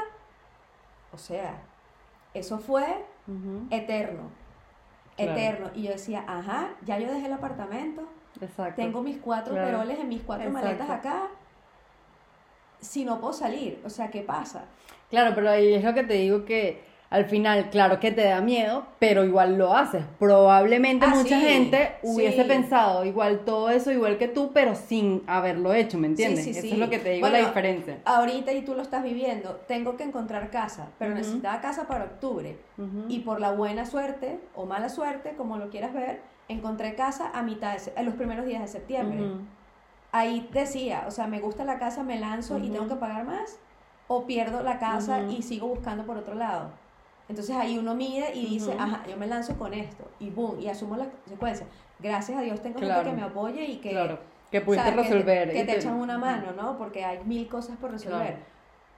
o 1.11 1.17
sea, 1.17 1.61
eso 2.33 2.59
fue 2.59 2.85
eterno, 3.71 4.31
Claro. 5.15 5.31
eterno. 5.33 5.71
Y 5.75 5.83
yo 5.83 5.91
decía, 5.91 6.23
ajá, 6.27 6.75
ya 6.85 6.97
yo 6.99 7.11
dejé 7.11 7.25
el 7.27 7.33
apartamento, 7.33 8.07
Exacto. 8.39 8.81
tengo 8.81 9.01
mis 9.01 9.17
cuatro 9.17 9.53
Claro. 9.53 9.67
peroles 9.67 9.99
en 9.99 10.09
mis 10.09 10.21
cuatro 10.21 10.47
Exacto. 10.47 10.65
maletas 10.67 10.89
acá. 10.89 11.27
Si 12.79 13.03
no 13.03 13.19
puedo 13.19 13.33
salir, 13.33 13.81
o 13.83 13.89
sea, 13.89 14.09
¿qué 14.09 14.21
pasa? 14.21 14.65
Claro, 15.09 15.35
pero 15.35 15.49
ahí 15.49 15.73
es 15.73 15.83
lo 15.83 15.93
que 15.93 16.03
te 16.03 16.13
digo 16.13 16.45
que 16.45 16.81
al 17.11 17.25
final, 17.25 17.71
claro 17.71 17.99
que 17.99 18.11
te 18.11 18.23
da 18.23 18.39
miedo, 18.39 18.85
pero 18.99 19.23
igual 19.23 19.57
lo 19.57 19.75
haces. 19.75 20.03
Probablemente 20.19 21.07
Ah, 21.07 21.15
mucha 21.15 21.39
sí, 21.39 21.45
gente 21.45 21.93
hubiese 22.03 22.43
sí. 22.43 22.47
pensado 22.47 23.03
igual 23.03 23.39
todo 23.45 23.71
eso 23.71 23.91
igual 23.91 24.19
que 24.19 24.27
tú, 24.27 24.51
pero 24.53 24.75
sin 24.75 25.23
haberlo 25.25 25.73
hecho, 25.73 25.97
¿me 25.97 26.05
entiendes? 26.05 26.43
Sí, 26.43 26.51
eso 26.51 26.67
es 26.67 26.77
lo 26.77 26.89
que 26.89 26.99
te 26.99 27.09
digo 27.09 27.27
Bueno, 27.27 27.41
la 27.41 27.47
diferencia. 27.47 27.97
Ahorita 28.05 28.53
y 28.53 28.61
tú 28.61 28.75
lo 28.75 28.83
estás 28.83 29.03
viviendo, 29.03 29.55
tengo 29.67 29.97
que 29.97 30.03
encontrar 30.03 30.51
casa, 30.51 30.89
pero 30.99 31.15
necesitaba 31.15 31.61
casa 31.61 31.87
para 31.87 32.03
octubre. 32.05 32.57
Y 33.07 33.19
por 33.19 33.41
la 33.41 33.51
buena 33.51 33.85
suerte 33.85 34.39
o 34.55 34.65
mala 34.65 34.89
suerte, 34.89 35.33
como 35.35 35.57
lo 35.57 35.69
quieras 35.69 35.93
ver, 35.93 36.21
encontré 36.47 36.93
casa 36.93 37.31
a 37.33 37.41
mitad 37.41 37.75
de, 37.77 38.03
los 38.03 38.13
primeros 38.13 38.45
días 38.45 38.61
de 38.61 38.67
septiembre. 38.67 39.23
Ahí 40.11 40.47
decía, 40.53 41.05
o 41.07 41.11
sea, 41.11 41.25
me 41.27 41.39
gusta 41.39 41.63
la 41.65 41.79
casa, 41.79 42.03
me 42.03 42.19
lanzo 42.19 42.59
y 42.59 42.69
tengo 42.69 42.87
que 42.87 42.95
pagar 42.95 43.25
más, 43.25 43.57
o 44.07 44.25
pierdo 44.25 44.61
la 44.61 44.77
casa 44.77 45.21
y 45.23 45.41
sigo 45.41 45.67
buscando 45.67 46.05
por 46.05 46.17
otro 46.17 46.35
lado. 46.35 46.71
Entonces 47.29 47.55
ahí 47.55 47.77
uno 47.77 47.93
mide 47.93 48.33
y 48.33 48.47
dice, 48.47 48.73
ajá, 48.77 49.03
yo 49.07 49.15
me 49.15 49.27
lanzo 49.27 49.55
con 49.57 49.71
esto, 49.73 50.03
y 50.19 50.31
boom, 50.31 50.59
y 50.59 50.67
asumo 50.67 50.97
las 50.97 51.09
consecuencias. 51.09 51.69
Gracias 51.99 52.35
a 52.37 52.41
Dios 52.41 52.59
tengo 52.61 52.79
Claro. 52.79 53.03
gente 53.03 53.09
que 53.11 53.15
me 53.15 53.21
apoye 53.27 53.63
y 53.65 53.77
que, 53.77 53.91
Claro, 53.91 54.19
que 54.49 54.61
pudiste 54.61 54.89
¿sabes? 54.89 55.03
que 55.05 55.09
te- 55.09 55.15
resolver. 55.15 55.51
Que 55.53 55.63
te, 55.63 55.75
echan 55.77 55.93
una 55.93 56.17
mano, 56.17 56.53
¿no? 56.53 56.75
Porque 56.79 57.05
hay 57.05 57.23
mil 57.25 57.47
cosas 57.47 57.77
por 57.77 57.91
resolver. 57.91 58.19
Claro. 58.19 58.37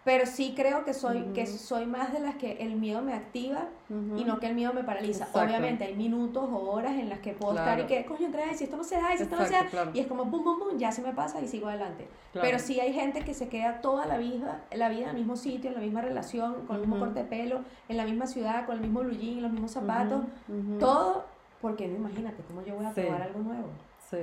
Pero 0.04 0.26
sí 0.26 0.54
creo 0.56 0.84
que 0.84 0.96
soy, 0.96 1.22
que 1.36 1.46
soy 1.46 1.86
más 1.86 2.12
de 2.12 2.20
las 2.20 2.36
que 2.36 2.54
el 2.54 2.76
miedo 2.76 3.04
me 3.04 3.14
activa 3.14 3.68
y 3.90 4.24
no 4.24 4.40
que 4.40 4.48
el 4.48 4.56
miedo 4.56 4.74
me 4.74 4.84
paraliza. 4.84 5.26
Exacto. 5.26 5.48
Obviamente 5.48 5.84
hay 5.84 5.96
minutos 5.96 6.50
o 6.52 6.72
horas 6.72 6.94
en 6.94 7.08
las 7.08 7.20
que 7.20 7.34
puedo 7.34 7.56
estar 7.56 7.80
y 7.80 7.84
que, 7.86 8.04
coño, 8.06 8.30
otra 8.30 8.46
vez, 8.48 8.58
si 8.58 8.64
esto 8.64 8.78
no 8.78 8.84
se 8.84 8.96
da, 8.96 9.14
y 9.14 9.18
si 9.18 9.24
esto 9.24 9.36
no 9.36 9.46
se 9.46 9.54
da, 9.54 9.66
claro. 9.68 9.92
y 9.94 10.00
es 10.00 10.08
como, 10.08 10.26
bum, 10.26 10.44
bum, 10.44 10.60
bum, 10.60 10.78
ya 10.80 10.92
se 10.92 11.04
me 11.04 11.14
pasa 11.14 11.40
y 11.40 11.48
sigo 11.48 11.68
adelante. 11.68 12.08
Claro. 12.32 12.48
Pero 12.48 12.60
sí 12.60 12.80
hay 12.80 12.94
gente 12.94 13.22
que 13.24 13.36
se 13.36 13.48
queda 13.48 13.82
toda 13.82 14.08
la 14.08 14.18
vida, 14.18 14.64
la 14.72 14.90
vida 14.90 15.04
en 15.04 15.10
el 15.10 15.16
mismo 15.18 15.36
sitio, 15.36 15.70
en 15.70 15.76
la 15.76 15.82
misma 15.82 16.02
relación, 16.02 16.66
con 16.66 16.78
el 16.78 16.82
mismo 16.82 16.98
corte 16.98 17.20
de 17.22 17.26
pelo, 17.26 17.60
en 17.88 17.98
la 17.98 18.06
misma 18.06 18.26
ciudad, 18.26 18.66
con 18.66 18.76
el 18.78 18.82
mismo 18.82 19.02
blue 19.02 19.12
los 19.12 19.52
mismos 19.52 19.72
zapatos, 19.72 20.24
todo, 20.80 21.26
porque 21.62 21.86
imagínate 21.86 22.42
cómo 22.48 22.64
yo 22.64 22.76
voy 22.76 22.86
a 22.86 22.94
Sí. 22.94 23.02
probar 23.02 23.22
algo 23.22 23.40
nuevo. 23.40 23.68
Sí. 24.10 24.18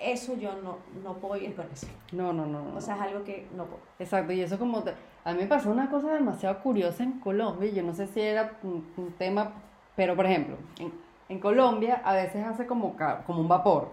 Eso 0.00 0.34
yo 0.36 0.52
no, 0.62 0.78
no 1.02 1.14
puedo 1.18 1.34
vivir 1.34 1.54
con 1.54 1.66
eso. 1.72 1.86
No, 2.12 2.32
no, 2.32 2.46
no. 2.46 2.62
no. 2.62 2.76
O 2.76 2.80
sea, 2.80 2.96
es 2.96 3.02
algo 3.02 3.22
que 3.24 3.46
no 3.54 3.64
puedo. 3.66 3.80
Exacto, 3.98 4.32
y 4.32 4.40
eso 4.40 4.58
como 4.58 4.82
te- 4.82 4.94
a 5.24 5.32
mí 5.32 5.40
me 5.40 5.46
pasó 5.46 5.70
una 5.70 5.90
cosa 5.90 6.14
demasiado 6.14 6.58
curiosa 6.62 7.02
en 7.02 7.20
Colombia, 7.20 7.68
y 7.68 7.74
yo 7.74 7.82
no 7.82 7.92
sé 7.92 8.06
si 8.06 8.20
era 8.20 8.58
un, 8.62 8.86
un 8.96 9.12
tema, 9.12 9.52
pero 9.96 10.16
por 10.16 10.24
ejemplo, 10.26 10.56
en, 10.78 10.92
en 11.28 11.38
Colombia 11.38 12.00
a 12.04 12.14
veces 12.14 12.44
hace 12.46 12.66
como, 12.66 12.96
como 13.26 13.40
un 13.40 13.48
vapor. 13.48 13.90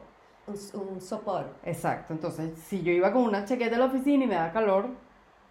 Un, 0.48 0.56
un 0.94 1.02
sopor. 1.02 1.46
Exacto, 1.64 2.14
entonces 2.14 2.58
si 2.58 2.82
yo 2.82 2.92
iba 2.94 3.12
con 3.12 3.24
una 3.24 3.44
chaqueta 3.44 3.76
a 3.76 3.80
la 3.80 3.86
oficina 3.86 4.24
y 4.24 4.28
me 4.28 4.36
da 4.36 4.52
calor, 4.54 4.88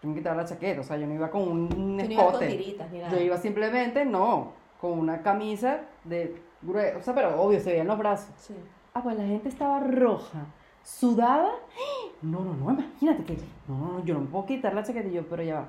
tengo 0.01 0.15
que 0.15 0.21
quitar 0.21 0.37
la 0.37 0.47
chaqueta, 0.47 0.81
o 0.81 0.85
sea, 0.85 0.97
yo 0.97 1.07
no 1.07 1.13
iba 1.15 1.31
con 1.31 1.43
un, 1.43 1.69
Tú 1.69 1.77
no 2.15 2.31
con 2.31 2.41
tiritas 2.41 2.91
ni 2.91 3.01
nada. 3.01 3.11
Yo 3.15 3.21
iba 3.23 3.37
simplemente, 3.37 4.07
no, 4.07 4.53
con 4.81 4.99
una 4.99 5.21
camisa 5.23 5.81
de 6.05 6.41
grueso, 6.63 6.99
o 6.99 7.03
sea, 7.03 7.15
pero 7.15 7.39
obvio, 7.43 7.61
se 7.61 7.73
veían 7.73 7.87
los 7.89 7.99
brazos. 7.99 8.31
Sí. 8.39 8.55
Ah, 8.97 9.03
pues 9.03 9.15
la 9.19 9.25
gente 9.27 9.51
estaba 9.51 9.79
roja, 9.81 10.47
sudada. 10.83 11.51
No, 12.23 12.41
no, 12.41 12.55
no, 12.55 12.73
imagínate 12.73 13.25
que. 13.25 13.37
No, 13.69 13.77
no, 13.77 13.93
no, 13.93 14.05
yo 14.07 14.15
no 14.15 14.21
me 14.21 14.27
puedo 14.29 14.47
quitar 14.47 14.73
la 14.73 14.83
chaqueta 14.83 15.07
y 15.07 15.13
yo, 15.13 15.29
pero 15.29 15.43
ya 15.43 15.57
va. 15.57 15.69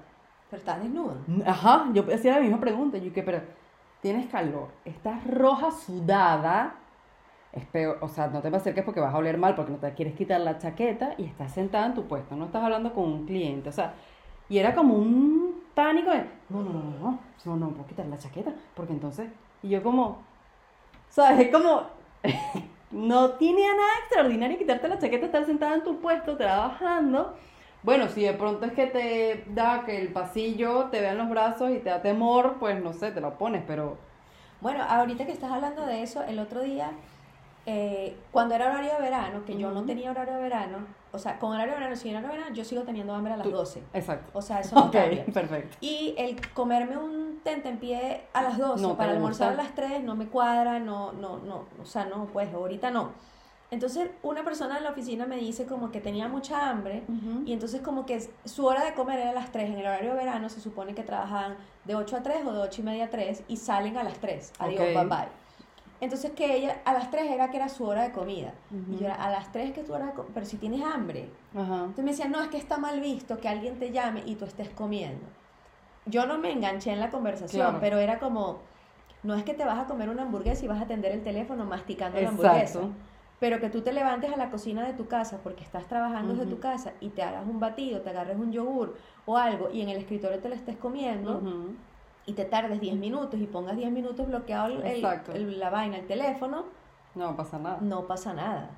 Pero 0.49 0.59
estás 0.61 0.81
desnuda. 0.81 1.15
Ajá, 1.45 1.89
yo 1.93 2.05
hacía 2.11 2.35
la 2.35 2.39
misma 2.39 2.61
pregunta. 2.61 2.97
Yo 2.97 3.11
que, 3.11 3.21
pero 3.21 3.41
tienes 4.01 4.27
calor, 4.27 4.69
estás 4.85 5.27
roja, 5.27 5.71
sudada. 5.71 6.75
Es 7.51 7.65
peor, 7.65 7.97
o 7.99 8.07
sea, 8.07 8.27
no 8.27 8.41
te 8.41 8.47
acerques 8.47 8.85
porque 8.85 9.01
vas 9.01 9.13
a 9.13 9.17
oler 9.17 9.37
mal 9.37 9.55
porque 9.55 9.73
no 9.73 9.77
te 9.77 9.93
quieres 9.93 10.15
quitar 10.15 10.39
la 10.39 10.57
chaqueta 10.57 11.15
y 11.17 11.25
estás 11.25 11.51
sentada 11.51 11.85
en 11.87 11.95
tu 11.95 12.07
puesto, 12.07 12.37
no 12.37 12.45
estás 12.45 12.63
hablando 12.63 12.93
con 12.93 13.05
un 13.05 13.25
cliente, 13.25 13.67
o 13.67 13.71
sea, 13.73 13.93
y 14.47 14.57
era 14.57 14.73
como 14.73 14.93
un 14.93 15.63
pánico 15.75 16.11
de, 16.11 16.23
no, 16.49 16.61
no, 16.61 16.71
no, 16.71 16.79
no, 16.79 16.99
no, 16.99 17.19
no, 17.45 17.55
no 17.57 17.69
puedo 17.71 17.87
quitar 17.87 18.05
la 18.05 18.17
chaqueta 18.17 18.53
porque 18.73 18.93
entonces, 18.93 19.29
y 19.63 19.69
yo 19.69 19.83
como, 19.83 20.19
¿sabes? 21.09 21.47
Es 21.47 21.51
como, 21.51 21.83
no 22.91 23.31
tiene 23.31 23.61
nada 23.61 23.99
extraordinario 24.01 24.57
quitarte 24.57 24.87
la 24.87 24.97
chaqueta, 24.99 25.25
estar 25.25 25.45
sentada 25.45 25.75
en 25.75 25.83
tu 25.83 25.99
puesto, 25.99 26.37
trabajando. 26.37 27.35
Bueno, 27.83 28.07
si 28.09 28.23
de 28.23 28.33
pronto 28.33 28.65
es 28.65 28.73
que 28.73 28.87
te 28.87 29.43
da 29.53 29.83
que 29.85 30.01
el 30.01 30.11
pasillo 30.11 30.85
te 30.85 30.99
vean 31.01 31.17
los 31.17 31.29
brazos 31.29 31.69
y 31.71 31.79
te 31.79 31.89
da 31.89 32.01
temor, 32.01 32.55
pues 32.59 32.81
no 32.81 32.93
sé, 32.93 33.11
te 33.11 33.21
lo 33.21 33.37
pones, 33.37 33.63
pero 33.67 33.97
Bueno, 34.61 34.83
ahorita 34.83 35.25
que 35.25 35.31
estás 35.31 35.51
hablando 35.51 35.85
de 35.85 36.01
eso, 36.01 36.23
el 36.23 36.39
otro 36.39 36.61
día, 36.63 36.91
eh, 37.65 38.15
cuando 38.31 38.55
era 38.55 38.65
horario 38.67 38.93
de 38.93 39.01
verano, 39.01 39.43
que 39.45 39.57
yo 39.57 39.71
no 39.71 39.83
tenía 39.83 40.09
horario 40.11 40.35
de 40.35 40.41
verano, 40.41 40.77
o 41.11 41.19
sea, 41.19 41.37
con 41.37 41.51
horario 41.51 41.73
de 41.73 41.79
verano, 41.79 41.95
sin 41.95 42.11
horario 42.15 42.29
de 42.31 42.37
verano, 42.37 42.55
yo 42.55 42.63
sigo 42.65 42.81
teniendo 42.83 43.13
hambre 43.13 43.33
a 43.33 43.37
las 43.37 43.45
Tú- 43.47 43.51
12. 43.53 43.83
exacto. 43.93 44.31
O 44.33 44.41
sea, 44.41 44.59
eso 44.61 44.75
no 44.75 44.85
Ok, 44.85 44.93
cambia. 44.93 45.25
perfecto. 45.25 45.77
Y 45.81 46.15
el 46.17 46.35
comerme 46.51 46.97
un 46.97 47.26
tentempié 47.47 48.23
a 48.33 48.43
las 48.43 48.57
12 48.57 48.81
No 48.81 48.97
para 48.97 49.13
almorzar 49.13 49.53
a 49.53 49.55
las 49.55 49.73
3 49.73 50.03
no 50.03 50.15
me 50.15 50.27
cuadra, 50.27 50.79
no, 50.79 51.13
no, 51.13 51.37
no, 51.37 51.65
o 51.81 51.85
sea, 51.85 52.05
no, 52.05 52.25
pues 52.27 52.53
ahorita 52.53 52.91
no. 52.91 53.11
Entonces, 53.69 54.09
una 54.23 54.43
persona 54.43 54.77
en 54.77 54.83
la 54.83 54.91
oficina 54.91 55.25
me 55.25 55.37
dice 55.37 55.65
como 55.65 55.91
que 55.91 55.99
tenía 55.99 56.27
mucha 56.27 56.69
hambre 56.69 57.03
y 57.45 57.51
entonces 57.51 57.81
como 57.81 58.05
que 58.05 58.29
su 58.45 58.65
hora 58.65 58.83
de 58.83 58.93
comer 58.93 59.19
era 59.19 59.29
a 59.31 59.33
las 59.33 59.51
3. 59.51 59.69
En 59.69 59.77
el 59.79 59.85
horario 59.85 60.11
de 60.11 60.17
verano 60.17 60.49
se 60.49 60.61
supone 60.61 60.93
que 60.93 61.03
trabajan 61.03 61.57
de 61.85 61.95
8 61.95 62.17
a 62.17 62.23
3 62.23 62.45
o 62.45 62.53
de 62.53 62.59
8 62.59 62.81
y 62.81 62.83
media 62.85 63.05
a 63.05 63.09
3 63.09 63.43
y 63.47 63.57
salen 63.57 63.97
a 63.97 64.03
las 64.03 64.19
3. 64.19 64.53
Adiós, 64.59 64.81
Ok. 64.81 64.93
bye 64.93 65.05
bye. 65.05 65.27
Entonces 65.99 66.31
que 66.31 66.55
ella 66.55 66.81
a 66.85 66.93
las 66.93 67.09
3 67.11 67.29
era 67.31 67.49
que 67.49 67.57
era 67.57 67.69
su 67.69 67.83
hora 67.85 68.03
de 68.03 68.11
comida. 68.11 68.53
Y 68.71 68.75
Ujú. 68.75 68.99
yo 68.99 69.05
era, 69.07 69.15
a 69.15 69.29
las 69.29 69.51
3 69.51 69.73
que 69.73 69.83
tu 69.83 69.93
hora 69.93 70.05
de 70.07 70.13
comida, 70.13 70.31
pero 70.33 70.45
si 70.45 70.57
tienes 70.57 70.81
hambre. 70.83 71.29
Ajá. 71.53 71.75
Entonces 71.75 72.05
me 72.05 72.11
decía, 72.11 72.27
no, 72.27 72.41
es 72.41 72.49
que 72.49 72.57
está 72.57 72.77
mal 72.77 73.01
visto 73.01 73.37
que 73.37 73.49
alguien 73.49 73.79
te 73.79 73.91
llame 73.91 74.23
y 74.25 74.35
tú 74.35 74.45
estés 74.45 74.69
comiendo. 74.69 75.25
Yo 76.07 76.25
no 76.25 76.37
me 76.37 76.51
enganché 76.51 76.91
en 76.91 76.99
la 76.99 77.09
conversación, 77.09 77.61
Claro. 77.65 77.79
pero 77.81 77.97
era 77.97 78.19
como, 78.19 78.59
no 79.23 79.35
es 79.35 79.43
que 79.43 79.53
te 79.53 79.65
vas 79.65 79.79
a 79.79 79.85
comer 79.85 80.09
una 80.09 80.23
hamburguesa 80.23 80.65
y 80.65 80.67
vas 80.67 80.79
a 80.79 80.83
atender 80.83 81.11
el 81.11 81.23
teléfono 81.23 81.65
masticando 81.65 82.19
la 82.19 82.29
hamburguesa. 82.29 82.59
Exacto. 82.79 82.89
Pero 83.39 83.59
que 83.59 83.69
tú 83.69 83.81
te 83.81 83.91
levantes 83.93 84.33
a 84.33 84.37
la 84.37 84.49
cocina 84.49 84.83
de 84.83 84.93
tu 84.93 85.07
casa 85.07 85.39
porque 85.43 85.63
estás 85.63 85.85
trabajando 85.87 86.33
desde 86.33 86.47
tu 86.47 86.59
casa 86.59 86.93
y 87.01 87.09
te 87.09 87.21
hagas 87.21 87.45
un 87.45 87.59
batido, 87.59 88.01
te 88.01 88.09
agarres 88.09 88.37
un 88.37 88.51
yogur 88.51 88.95
o 89.27 89.37
algo 89.37 89.69
y 89.71 89.81
en 89.81 89.89
el 89.89 89.97
escritorio 89.97 90.39
te 90.39 90.49
lo 90.49 90.55
estés 90.55 90.75
comiendo 90.77 91.41
y 92.25 92.33
te 92.33 92.45
tardes 92.45 92.81
10 92.81 92.95
minutos 92.95 93.39
y 93.39 93.45
pongas 93.45 93.75
10 93.77 93.91
minutos 93.91 94.25
bloqueado 94.27 94.81
Exacto. 94.83 95.33
el- 95.33 95.59
la 95.59 95.69
vaina, 95.69 95.97
el 95.97 96.07
teléfono, 96.07 96.65
No 97.13 97.35
pasa 97.35 97.59
nada. 97.59 97.77
no 97.81 98.07
pasa 98.07 98.33
nada. 98.33 98.69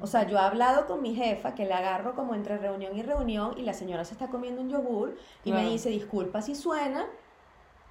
O 0.00 0.06
sea, 0.06 0.26
yo 0.26 0.36
he 0.36 0.40
hablado 0.40 0.86
con 0.86 1.02
mi 1.02 1.14
jefa 1.14 1.54
que 1.54 1.64
le 1.64 1.72
agarro 1.72 2.14
como 2.14 2.34
entre 2.34 2.58
reunión 2.58 2.96
y 2.96 3.02
reunión 3.02 3.54
y 3.56 3.62
la 3.62 3.72
señora 3.72 4.04
se 4.04 4.14
está 4.14 4.26
comiendo 4.26 4.60
un 4.60 4.68
yogur 4.68 5.16
y 5.44 5.52
me 5.52 5.64
dice, 5.64 5.88
disculpa 5.88 6.42
si 6.42 6.54
suena, 6.54 7.06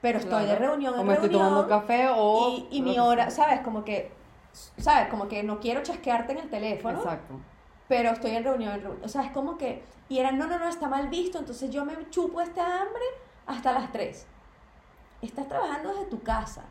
pero 0.02 0.20
estoy 0.20 0.46
de 0.46 0.56
reunión 0.56 0.96
O 0.96 1.02
en 1.02 1.08
me 1.08 1.14
estoy 1.14 1.30
tomando 1.30 1.66
café 1.68 2.10
o. 2.14 2.68
y, 2.70 2.82
mi 2.82 3.00
hora. 3.00 3.30
¿sabes? 3.30 3.62
Como 3.62 3.86
que, 3.86 4.12
¿sabes? 4.78 5.08
Como 5.08 5.30
que 5.30 5.44
no 5.44 5.62
quiero 5.62 5.82
chasquearte 5.82 6.34
en 6.34 6.40
el 6.40 6.50
teléfono, 6.50 6.98
Exacto. 6.98 7.36
pero 7.88 8.10
estoy 8.10 8.32
en 8.32 8.44
reunión, 8.44 8.74
en 8.74 8.82
reunión. 8.82 9.06
O 9.06 9.08
sea, 9.08 9.24
es 9.24 9.32
como 9.32 9.58
que, 9.58 9.82
y 10.10 10.20
era, 10.20 10.34
no, 10.34 10.46
no, 10.48 10.60
no, 10.60 10.68
está 10.68 10.90
mal 10.90 11.08
visto, 11.08 11.40
entonces 11.40 11.70
yo 11.70 11.86
me 11.86 11.94
chupo 12.10 12.42
esta 12.42 12.82
hambre 12.82 13.04
hasta 13.46 13.72
las 13.72 13.94
3. 13.94 14.28
Estás 15.22 15.48
trabajando 15.48 15.94
desde 15.94 16.06
tu 16.08 16.22
casa. 16.22 16.66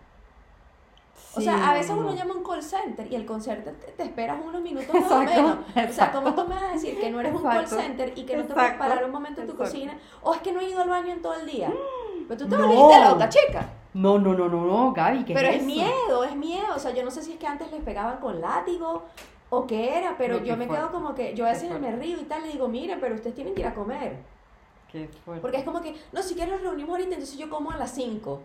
O 1.35 1.41
sea, 1.41 1.71
a 1.71 1.75
veces 1.75 1.91
no, 1.95 1.99
uno 2.03 2.11
no. 2.11 2.17
llama 2.17 2.35
a 2.35 2.37
un 2.37 2.45
call 2.45 2.63
center 2.63 3.11
y 3.11 3.15
el 3.17 3.25
call 3.27 3.41
center 3.43 3.75
te, 3.77 3.93
te 3.93 4.03
esperas 4.03 4.39
unos 4.45 4.61
minutos 4.61 4.95
más 4.95 5.03
Exacto, 5.03 5.41
o 5.41 5.45
menos. 5.45 5.59
O 5.91 5.93
sea. 5.93 6.13
¿cómo 6.13 6.35
tú 6.35 6.43
me 6.47 6.55
vas 6.55 6.63
a 6.65 6.73
decir 6.73 7.01
que 7.01 7.11
no 7.11 7.21
eres 7.21 7.35
un 7.35 7.43
call 7.43 7.67
center 7.67 8.13
y 8.17 8.25
que 8.25 8.37
no 8.37 8.45
te 8.45 8.55
puedes 8.55 8.75
parar 8.75 9.05
un 9.05 9.11
momento 9.11 9.41
en 9.41 9.47
tu 9.47 9.57
cocina? 9.57 9.97
O 10.23 10.35
es 10.35 10.41
que 10.41 10.53
no 10.53 10.61
he 10.61 10.69
ido 10.69 10.83
al 10.83 10.89
baño 10.91 11.13
en 11.13 11.23
todo 11.23 11.35
el 11.35 11.47
día. 11.47 11.73
Pero 12.29 12.39
tú 12.39 12.49
te 12.49 12.57
No. 12.57 12.67
volviste 12.69 13.09
loca, 13.11 13.29
chica. 13.29 13.69
No, 13.95 14.19
no, 14.19 14.33
no, 14.35 14.49
no, 14.49 14.65
no, 14.67 14.93
Gaby, 14.93 15.25
¿qué 15.25 15.35
Pero 15.35 15.49
es 15.49 15.57
eso? 15.57 15.67
miedo, 15.67 16.25
es 16.25 16.35
miedo. 16.37 16.75
O 16.75 16.79
sea, 16.79 16.93
yo 16.93 17.03
no 17.05 17.11
sé 17.11 17.23
si 17.23 17.33
es 17.33 17.39
que 17.39 17.47
antes 17.47 17.71
les 17.71 17.83
pegaban 17.83 18.19
con 18.19 18.41
látigo 18.41 19.03
o 19.51 19.67
qué 19.67 19.99
era, 19.99 20.15
pero 20.17 20.39
No, 20.39 20.45
yo 20.45 20.57
me 20.57 20.67
quedo 20.67 20.91
como 20.91 21.15
que, 21.15 21.35
yo 21.35 21.45
a 21.47 21.51
veces 21.51 21.71
me 21.79 21.93
río 21.97 22.19
y 22.19 22.25
tal, 22.25 22.43
le 22.43 22.49
digo, 22.53 22.69
mire, 22.69 22.97
pero 22.99 23.15
ustedes 23.15 23.35
tienen 23.35 23.55
que 23.55 23.61
ir 23.61 23.67
a 23.67 23.75
comer. 23.75 24.17
Qué 24.91 25.09
fuerte. 25.25 25.43
Porque 25.43 25.59
es 25.59 25.65
como 25.65 25.83
que, 25.83 25.95
no, 26.13 26.23
si 26.23 26.35
quieres 26.35 26.55
nos 26.55 26.63
reunimos 26.63 26.91
ahorita, 26.93 27.15
entonces 27.15 27.37
yo 27.37 27.51
como 27.51 27.71
a 27.71 27.77
las 27.77 27.91
5. 27.93 28.41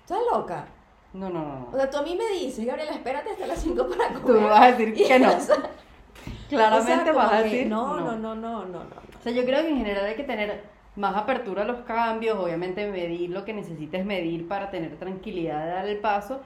¿Estás 0.00 0.18
loca? 0.32 0.66
No, 1.14 1.30
no, 1.30 1.40
no. 1.44 1.68
O 1.72 1.76
sea, 1.76 1.88
tú 1.88 1.96
a 1.98 2.02
mí 2.02 2.14
me 2.16 2.28
dices, 2.38 2.66
Gabriela, 2.66 2.92
espérate 2.92 3.30
hasta 3.30 3.46
las 3.46 3.60
5 3.60 3.86
para 3.88 4.12
Tú 4.14 4.20
comer. 4.22 4.42
me 4.42 4.48
vas 4.48 4.60
a 4.62 4.72
decir 4.72 4.94
que 4.94 5.18
no. 5.18 5.28
o 5.36 5.40
sea, 5.40 5.56
Claramente 6.48 7.10
o 7.10 7.14
sea, 7.14 7.22
vas 7.22 7.32
a 7.32 7.42
decir 7.42 7.66
no, 7.68 7.96
no, 8.00 8.16
no, 8.16 8.34
no, 8.34 8.34
no, 8.34 8.64
no. 8.66 8.78
O 8.80 9.22
sea, 9.22 9.32
yo 9.32 9.44
creo 9.44 9.62
que 9.62 9.70
en 9.70 9.78
general 9.78 10.04
hay 10.04 10.14
que 10.16 10.24
tener 10.24 10.62
más 10.96 11.16
apertura 11.16 11.62
a 11.62 11.64
los 11.64 11.78
cambios, 11.80 12.38
obviamente 12.38 12.88
medir 12.90 13.30
lo 13.30 13.44
que 13.44 13.52
necesites 13.52 14.04
medir 14.04 14.46
para 14.46 14.70
tener 14.70 14.96
tranquilidad 14.96 15.64
de 15.64 15.70
dar 15.72 15.88
el 15.88 15.98
paso, 15.98 16.40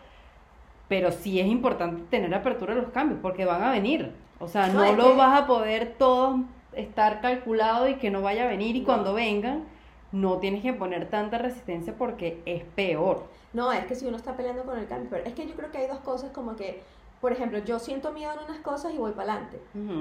pero 0.88 1.12
sí 1.12 1.40
es 1.40 1.46
importante 1.46 2.02
tener 2.10 2.34
apertura 2.34 2.72
a 2.72 2.76
los 2.76 2.90
cambios 2.90 3.20
porque 3.20 3.44
van 3.44 3.62
a 3.62 3.70
venir. 3.70 4.12
O 4.38 4.48
sea, 4.48 4.68
No, 4.68 4.92
lo 4.92 5.10
que- 5.10 5.16
vas 5.16 5.42
a 5.42 5.46
poder 5.46 5.94
todo 5.98 6.40
estar 6.72 7.20
calculado 7.20 7.88
y 7.88 7.94
que 7.96 8.10
no 8.10 8.22
vaya 8.22 8.44
a 8.44 8.46
venir 8.46 8.76
y 8.76 8.80
No. 8.80 8.86
cuando 8.86 9.14
vengan 9.14 9.64
no 10.12 10.38
tienes 10.38 10.62
que 10.62 10.72
poner 10.72 11.08
tanta 11.10 11.36
resistencia 11.38 11.94
porque 11.98 12.40
es 12.46 12.62
peor. 12.74 13.24
No, 13.52 13.72
es 13.72 13.86
que 13.86 13.94
si 13.94 14.06
uno 14.06 14.16
está 14.16 14.36
peleando 14.36 14.64
con 14.64 14.78
el 14.78 14.86
cambio, 14.86 15.08
pero 15.10 15.24
es 15.24 15.34
que 15.34 15.46
yo 15.46 15.54
creo 15.54 15.70
que 15.70 15.78
hay 15.78 15.86
dos 15.86 16.00
cosas 16.00 16.30
como 16.32 16.54
que, 16.56 16.82
por 17.20 17.32
ejemplo, 17.32 17.58
yo 17.58 17.78
siento 17.78 18.12
miedo 18.12 18.32
en 18.32 18.44
unas 18.44 18.60
cosas 18.60 18.92
y 18.92 18.98
voy 18.98 19.12
para 19.12 19.32
adelante. 19.32 19.60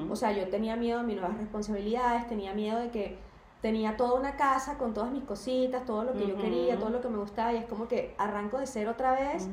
O 0.10 0.16
sea, 0.16 0.32
yo 0.32 0.50
tenía 0.50 0.76
miedo 0.76 1.00
de 1.00 1.06
mis 1.06 1.16
nuevas 1.16 1.38
responsabilidades, 1.38 2.28
tenía 2.28 2.54
miedo 2.54 2.80
de 2.80 2.90
que 2.90 3.18
tenía 3.62 3.98
toda 3.98 4.20
una 4.20 4.36
casa 4.36 4.78
con 4.78 4.94
todas 4.94 5.12
mis 5.12 5.24
cositas, 5.24 5.86
todo 5.86 6.04
lo 6.04 6.14
que 6.14 6.28
yo 6.28 6.38
quería, 6.38 6.78
todo 6.78 6.90
lo 6.90 7.02
que 7.02 7.10
me 7.10 7.18
gustaba, 7.18 7.54
y 7.54 7.58
es 7.58 7.66
como 7.66 7.88
que 7.88 8.14
arranco 8.18 8.60
de 8.60 8.68
cero 8.68 8.92
otra 8.92 9.12
vez, 9.14 9.48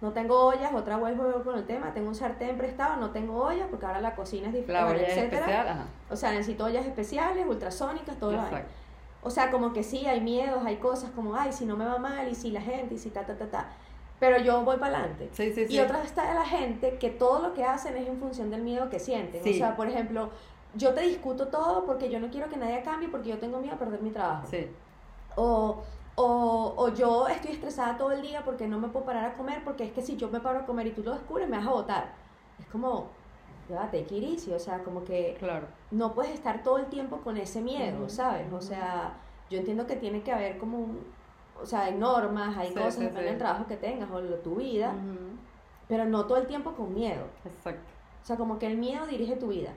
no 0.00 0.12
tengo 0.12 0.46
ollas, 0.46 0.72
otra 0.74 0.96
vuelvo 0.96 1.42
con 1.42 1.56
el 1.58 1.64
tema, 1.64 1.92
tengo 1.92 2.08
un 2.08 2.14
sartén 2.14 2.56
prestado, 2.56 2.96
no 2.96 3.10
tengo 3.10 3.42
ollas, 3.42 3.66
porque 3.68 3.84
ahora 3.84 4.00
la 4.00 4.14
cocina 4.14 4.48
es 4.48 4.54
diferente, 4.54 5.02
es 5.02 5.16
etcétera. 5.16 5.40
especial. 5.40 5.86
O 6.08 6.16
sea, 6.16 6.30
necesito 6.30 6.64
ollas 6.64 6.86
especiales, 6.86 7.46
ultrasónicas, 7.46 8.16
todo 8.18 8.32
lo 8.32 8.42
Exacto. 8.42 8.70
O 9.22 9.30
sea, 9.30 9.50
como 9.50 9.72
que 9.72 9.82
sí, 9.82 10.06
hay 10.06 10.20
miedos, 10.20 10.64
hay 10.64 10.76
cosas 10.76 11.10
como, 11.10 11.34
ay, 11.34 11.52
si 11.52 11.64
no 11.66 11.76
me 11.76 11.84
va 11.84 11.98
mal, 11.98 12.28
y 12.28 12.34
si 12.34 12.50
la 12.50 12.60
gente, 12.60 12.94
y 12.94 12.98
si 12.98 13.10
ta, 13.10 13.26
ta, 13.26 13.36
ta, 13.36 13.50
ta. 13.50 13.68
Pero 14.20 14.38
yo 14.38 14.62
voy 14.64 14.76
para 14.78 14.98
adelante. 14.98 15.28
Sí, 15.32 15.52
sí, 15.52 15.66
sí. 15.66 15.74
Y 15.74 15.80
otra 15.80 16.02
está 16.02 16.32
la 16.34 16.44
gente 16.44 16.98
que 16.98 17.10
todo 17.10 17.40
lo 17.40 17.54
que 17.54 17.64
hacen 17.64 17.96
es 17.96 18.08
en 18.08 18.18
función 18.18 18.50
del 18.50 18.62
miedo 18.62 18.88
que 18.88 18.98
sienten. 18.98 19.42
Sí. 19.42 19.54
O 19.54 19.54
sea, 19.54 19.76
por 19.76 19.88
ejemplo, 19.88 20.30
yo 20.74 20.92
te 20.92 21.02
discuto 21.02 21.48
todo 21.48 21.84
porque 21.84 22.10
yo 22.10 22.18
no 22.20 22.28
quiero 22.30 22.48
que 22.48 22.56
nadie 22.56 22.82
cambie 22.82 23.08
porque 23.08 23.28
yo 23.30 23.38
tengo 23.38 23.58
miedo 23.60 23.74
a 23.74 23.78
perder 23.78 24.02
mi 24.02 24.10
trabajo. 24.10 24.46
Sí. 24.50 24.68
O, 25.36 25.82
o, 26.16 26.74
o 26.76 26.94
yo 26.94 27.28
estoy 27.28 27.52
estresada 27.52 27.96
todo 27.96 28.10
el 28.10 28.22
día 28.22 28.42
porque 28.44 28.66
no 28.66 28.78
me 28.80 28.88
puedo 28.88 29.04
parar 29.06 29.24
a 29.26 29.32
comer 29.34 29.62
porque 29.64 29.84
es 29.84 29.92
que 29.92 30.02
si 30.02 30.16
yo 30.16 30.28
me 30.30 30.40
paro 30.40 30.60
a 30.60 30.66
comer 30.66 30.88
y 30.88 30.90
tú 30.90 31.02
lo 31.04 31.12
descubres 31.12 31.48
me 31.48 31.56
vas 31.56 31.66
a 31.66 31.70
botar. 31.70 32.12
Es 32.58 32.66
como, 32.66 33.10
it 33.70 34.12
easy, 34.12 34.52
o 34.52 34.58
sea, 34.58 34.78
como 34.82 35.04
que 35.04 35.36
Claro. 35.38 35.66
no 35.90 36.14
puedes 36.14 36.32
estar 36.32 36.62
todo 36.62 36.78
el 36.78 36.86
tiempo 36.86 37.18
con 37.18 37.36
ese 37.36 37.60
miedo, 37.60 38.08
¿sabes? 38.08 38.52
O 38.52 38.60
sea, 38.60 39.14
yo 39.50 39.58
entiendo 39.58 39.86
que 39.86 39.96
tiene 39.96 40.22
que 40.22 40.32
haber 40.32 40.58
como 40.58 40.78
un, 40.78 41.00
o 41.60 41.66
sea, 41.66 41.82
hay 41.82 41.94
normas, 41.94 42.56
hay 42.56 42.68
Sí, 42.68 42.74
cosas, 42.74 42.94
sí, 42.94 43.00
depende 43.00 43.22
sí. 43.24 43.28
del 43.30 43.38
trabajo 43.38 43.66
que 43.66 43.76
tengas 43.76 44.10
o 44.10 44.20
de 44.22 44.36
tu 44.38 44.56
vida, 44.56 44.92
pero 45.88 46.04
no 46.04 46.26
todo 46.26 46.38
el 46.38 46.46
tiempo 46.46 46.72
con 46.72 46.94
miedo. 46.94 47.24
Exacto. 47.44 47.80
O 48.22 48.26
sea, 48.26 48.36
como 48.36 48.58
que 48.58 48.66
el 48.66 48.76
miedo 48.76 49.06
dirige 49.06 49.36
tu 49.36 49.48
vida. 49.48 49.70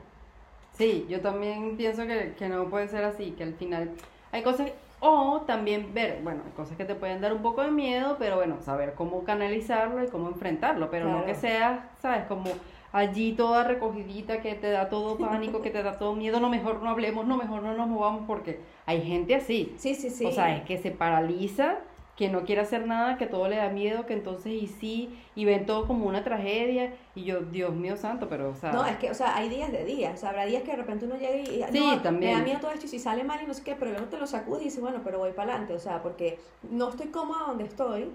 Sí, 0.74 1.06
yo 1.10 1.22
también 1.22 1.76
pienso 1.78 2.06
que, 2.08 2.34
que 2.38 2.48
no 2.50 2.66
puede 2.70 2.88
ser 2.88 3.04
así, 3.04 3.32
que 3.32 3.44
al 3.44 3.54
final 3.54 3.92
hay 4.32 4.42
cosas, 4.44 4.72
o 5.00 5.42
también 5.48 5.94
ver, 5.94 6.22
bueno, 6.24 6.42
hay 6.46 6.52
cosas 6.52 6.78
que 6.78 6.86
te 6.86 6.96
pueden 6.96 7.22
dar 7.22 7.34
un 7.34 7.42
poco 7.42 7.62
de 7.62 7.72
miedo, 7.72 8.16
pero 8.20 8.36
bueno, 8.38 8.58
saber 8.62 8.94
cómo 8.94 9.24
canalizarlo 9.24 10.04
y 10.04 10.08
cómo 10.08 10.28
enfrentarlo, 10.30 10.90
pero 10.90 11.08
no 11.10 11.26
que 11.26 11.36
seas, 11.36 11.82
¿sabes? 12.02 12.26
Como 12.28 12.46
allí 12.92 13.34
toda 13.34 13.64
recogidita 13.64 14.42
que 14.42 14.56
te 14.56 14.70
da 14.70 14.90
todo 14.90 15.18
pánico, 15.18 15.62
que 15.62 15.70
te 15.70 15.82
da 15.84 15.98
todo 15.98 16.16
miedo, 16.16 16.40
no, 16.40 16.50
mejor 16.50 16.82
no 16.84 16.90
hablemos, 16.90 17.26
no, 17.26 17.38
mejor 17.38 17.62
no 17.64 17.74
nos 17.74 17.88
movamos, 17.88 18.24
porque 18.28 18.60
hay 18.86 19.02
gente 19.02 19.36
así, 19.36 19.74
Sí, 19.78 19.96
sí, 19.96 20.10
sí. 20.10 20.26
o 20.26 20.32
sea, 20.32 20.56
es 20.56 20.64
que 20.64 20.78
se 20.78 20.92
paraliza, 20.92 21.78
que 22.18 22.30
no 22.30 22.44
quiere 22.44 22.62
hacer 22.62 22.86
nada, 22.86 23.18
que 23.18 23.26
todo 23.26 23.48
le 23.48 23.56
da 23.56 23.70
miedo, 23.70 24.06
que 24.06 24.14
entonces 24.14 24.52
y 24.52 24.68
sí, 24.68 25.10
y 25.34 25.46
ven 25.46 25.66
todo 25.66 25.88
como 25.88 26.06
una 26.06 26.24
tragedia, 26.24 26.94
y 27.16 27.24
yo, 27.24 27.40
Dios 27.40 27.74
mío 27.74 27.98
santo, 27.98 28.28
pero, 28.30 28.50
o 28.50 28.56
sea... 28.56 28.72
No, 28.74 28.86
es 28.86 28.98
que, 28.98 29.10
o 29.10 29.14
sea, 29.16 29.36
hay 29.38 29.50
días 29.50 29.72
de 29.72 29.86
días. 29.86 30.14
O 30.16 30.18
sea, 30.18 30.30
habrá 30.30 30.46
días 30.46 30.62
que 30.62 30.72
de 30.72 30.78
repente 30.78 31.06
uno 31.06 31.16
llega 31.16 31.38
y, 31.38 31.64
Sí, 31.72 31.80
no, 31.80 32.02
también. 32.02 32.34
me 32.34 32.38
da 32.40 32.44
miedo 32.44 32.60
todo 32.60 32.72
esto 32.72 32.86
y 32.86 32.90
si 32.90 33.00
sale 33.00 33.24
mal 33.24 33.40
y 33.42 33.48
no 33.48 33.54
sé 33.56 33.64
qué, 33.64 33.76
pero 33.76 33.92
luego 33.92 34.06
te 34.08 34.18
lo 34.20 34.28
sacudes 34.28 34.62
y 34.62 34.66
dices, 34.66 34.82
bueno, 34.82 35.00
pero 35.04 35.18
voy 35.18 35.32
para 35.32 35.52
adelante. 35.54 35.74
O 35.74 35.80
sea, 35.80 36.04
porque 36.04 36.38
no 36.70 36.90
estoy 36.90 37.08
cómoda 37.08 37.46
donde 37.48 37.64
estoy. 37.64 38.12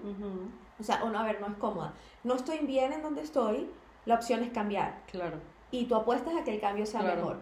O 0.79 0.83
sea, 0.83 1.03
o 1.03 1.09
no, 1.09 1.19
a 1.19 1.23
ver, 1.23 1.41
no 1.41 1.47
es 1.47 1.55
cómoda. 1.55 1.93
No 2.23 2.35
estoy 2.35 2.59
bien 2.59 2.93
en 2.93 3.01
donde 3.01 3.23
estoy. 3.23 3.67
La 4.07 4.15
opción 4.15 4.41
es 4.43 4.49
cambiar. 4.51 5.01
Claro. 5.11 5.37
Y 5.69 5.85
tú 5.85 5.95
apuestas 5.95 6.35
a 6.35 6.43
que 6.43 6.55
el 6.55 6.59
cambio 6.61 6.85
sea 6.87 7.01
Claro. 7.01 7.15
mejor. 7.17 7.37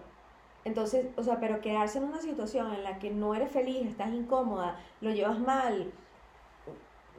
Entonces, 0.66 1.06
o 1.16 1.24
sea, 1.24 1.40
pero 1.40 1.62
quedarse 1.62 2.00
en 2.00 2.06
una 2.06 2.20
situación 2.22 2.74
en 2.74 2.84
la 2.84 2.98
que 3.00 3.12
no 3.12 3.36
eres 3.36 3.52
feliz, 3.52 3.88
estás 3.88 4.12
incómoda, 4.12 4.80
lo 5.00 5.12
llevas 5.12 5.40
mal, 5.40 5.94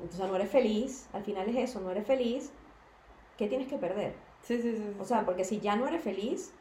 o 0.04 0.12
sea, 0.12 0.26
no 0.26 0.36
eres 0.36 0.50
feliz, 0.50 1.08
al 1.12 1.22
final 1.24 1.48
es 1.48 1.56
eso, 1.70 1.80
no 1.80 1.90
eres 1.90 2.06
feliz, 2.06 2.52
¿qué 3.38 3.46
tienes 3.48 3.68
que 3.68 3.78
perder? 3.78 4.14
Sí, 4.42 4.60
sí, 4.60 4.72
sí. 4.76 4.78
sí. 4.78 4.96
O 4.98 5.04
sea, 5.04 5.24
porque 5.24 5.44
si 5.44 5.60
ya 5.60 5.76
no 5.76 5.86
eres 5.88 6.02
feliz, 6.02 6.52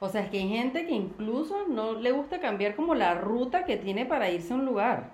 O 0.00 0.08
sea, 0.08 0.22
es 0.22 0.30
que 0.30 0.38
hay 0.38 0.48
gente 0.48 0.84
que 0.86 0.92
incluso 0.94 1.66
no 1.68 1.92
le 1.94 2.10
gusta 2.12 2.40
cambiar 2.40 2.74
como 2.76 2.94
la 2.96 3.14
ruta 3.14 3.64
que 3.64 3.76
tiene 3.76 4.04
para 4.04 4.28
irse 4.30 4.52
a 4.52 4.56
un 4.56 4.66
lugar. 4.66 5.12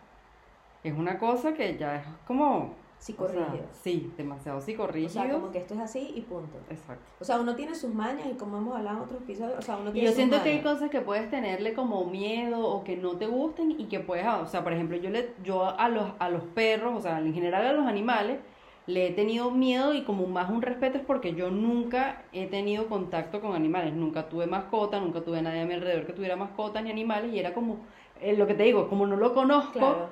Es 0.83 0.95
una 0.97 1.19
cosa 1.19 1.55
que 1.55 1.77
ya 1.77 1.97
es 1.97 2.07
como... 2.27 2.75
o 3.19 3.29
sea, 3.29 3.55
sí, 3.73 4.12
demasiado 4.17 4.59
O 4.59 4.61
psicorrígido. 4.61 5.11
sea, 5.11 5.33
como 5.33 5.51
que 5.51 5.59
esto 5.59 5.75
es 5.75 5.81
así 5.81 6.12
y 6.15 6.21
punto. 6.23 6.59
Exacto. 6.71 7.05
O 7.21 7.25
sea, 7.25 7.41
uno 7.41 7.57
tiene 7.57 7.75
sus 7.75 7.93
mañas 7.93 8.27
y 8.31 8.35
como 8.35 8.59
hemos 8.59 8.77
hablado 8.77 8.99
en 8.99 9.03
otros 9.05 9.23
episodios, 9.23 9.59
o 9.59 9.62
sea, 9.62 9.77
uno 9.77 9.91
Y 9.91 9.95
tiene 9.95 10.07
yo 10.07 10.11
sus 10.12 10.17
siento 10.17 10.43
que 10.43 10.51
hay 10.51 10.61
cosas 10.62 10.91
que 10.91 11.01
puedes 11.01 11.29
tenerle 11.31 11.75
como 11.75 12.05
miedo 12.07 12.61
o 12.65 12.85
que 12.85 12.97
no 12.97 13.17
te 13.17 13.27
gusten 13.27 13.73
y 13.73 13.85
que 13.87 14.01
puedes, 14.01 14.27
o 14.27 14.47
sea, 14.47 14.62
por 14.62 14.73
ejemplo, 14.73 14.97
yo 14.97 15.11
le 15.11 15.35
yo 15.43 15.65
a 15.65 15.88
los 15.88 16.12
a 16.19 16.29
los 16.29 16.43
perros, 16.45 16.95
o 16.97 17.01
sea, 17.01 17.19
en 17.19 17.35
general 17.35 17.67
a 17.67 17.73
los 17.73 17.87
animales 17.87 18.38
le 18.87 19.07
he 19.09 19.11
tenido 19.12 19.51
miedo 19.53 19.95
y 19.95 20.03
como 20.03 20.27
más 20.27 20.51
un 20.51 20.61
respeto 20.61 20.99
es 20.99 21.05
porque 21.05 21.35
yo 21.35 21.51
nunca 21.51 22.25
he 22.33 22.47
tenido 22.49 22.88
contacto 22.88 23.41
con 23.41 23.55
animales, 23.55 23.95
nunca 23.95 24.29
tuve 24.29 24.47
mascota, 24.47 24.99
nunca 24.99 25.21
tuve 25.21 25.41
nadie 25.41 25.61
a 25.61 25.67
mi 25.67 25.75
alrededor 25.75 26.05
que 26.07 26.12
tuviera 26.12 26.35
mascotas 26.37 26.83
ni 26.83 26.91
animales 26.91 27.33
y 27.33 27.38
era 27.38 27.55
como 27.55 27.79
eh, 28.21 28.37
lo 28.37 28.47
que 28.47 28.55
te 28.55 28.65
digo, 28.65 28.88
como 28.88 29.07
no 29.07 29.17
lo 29.17 29.35
conozco, 29.35 29.73
Claro, 29.79 30.09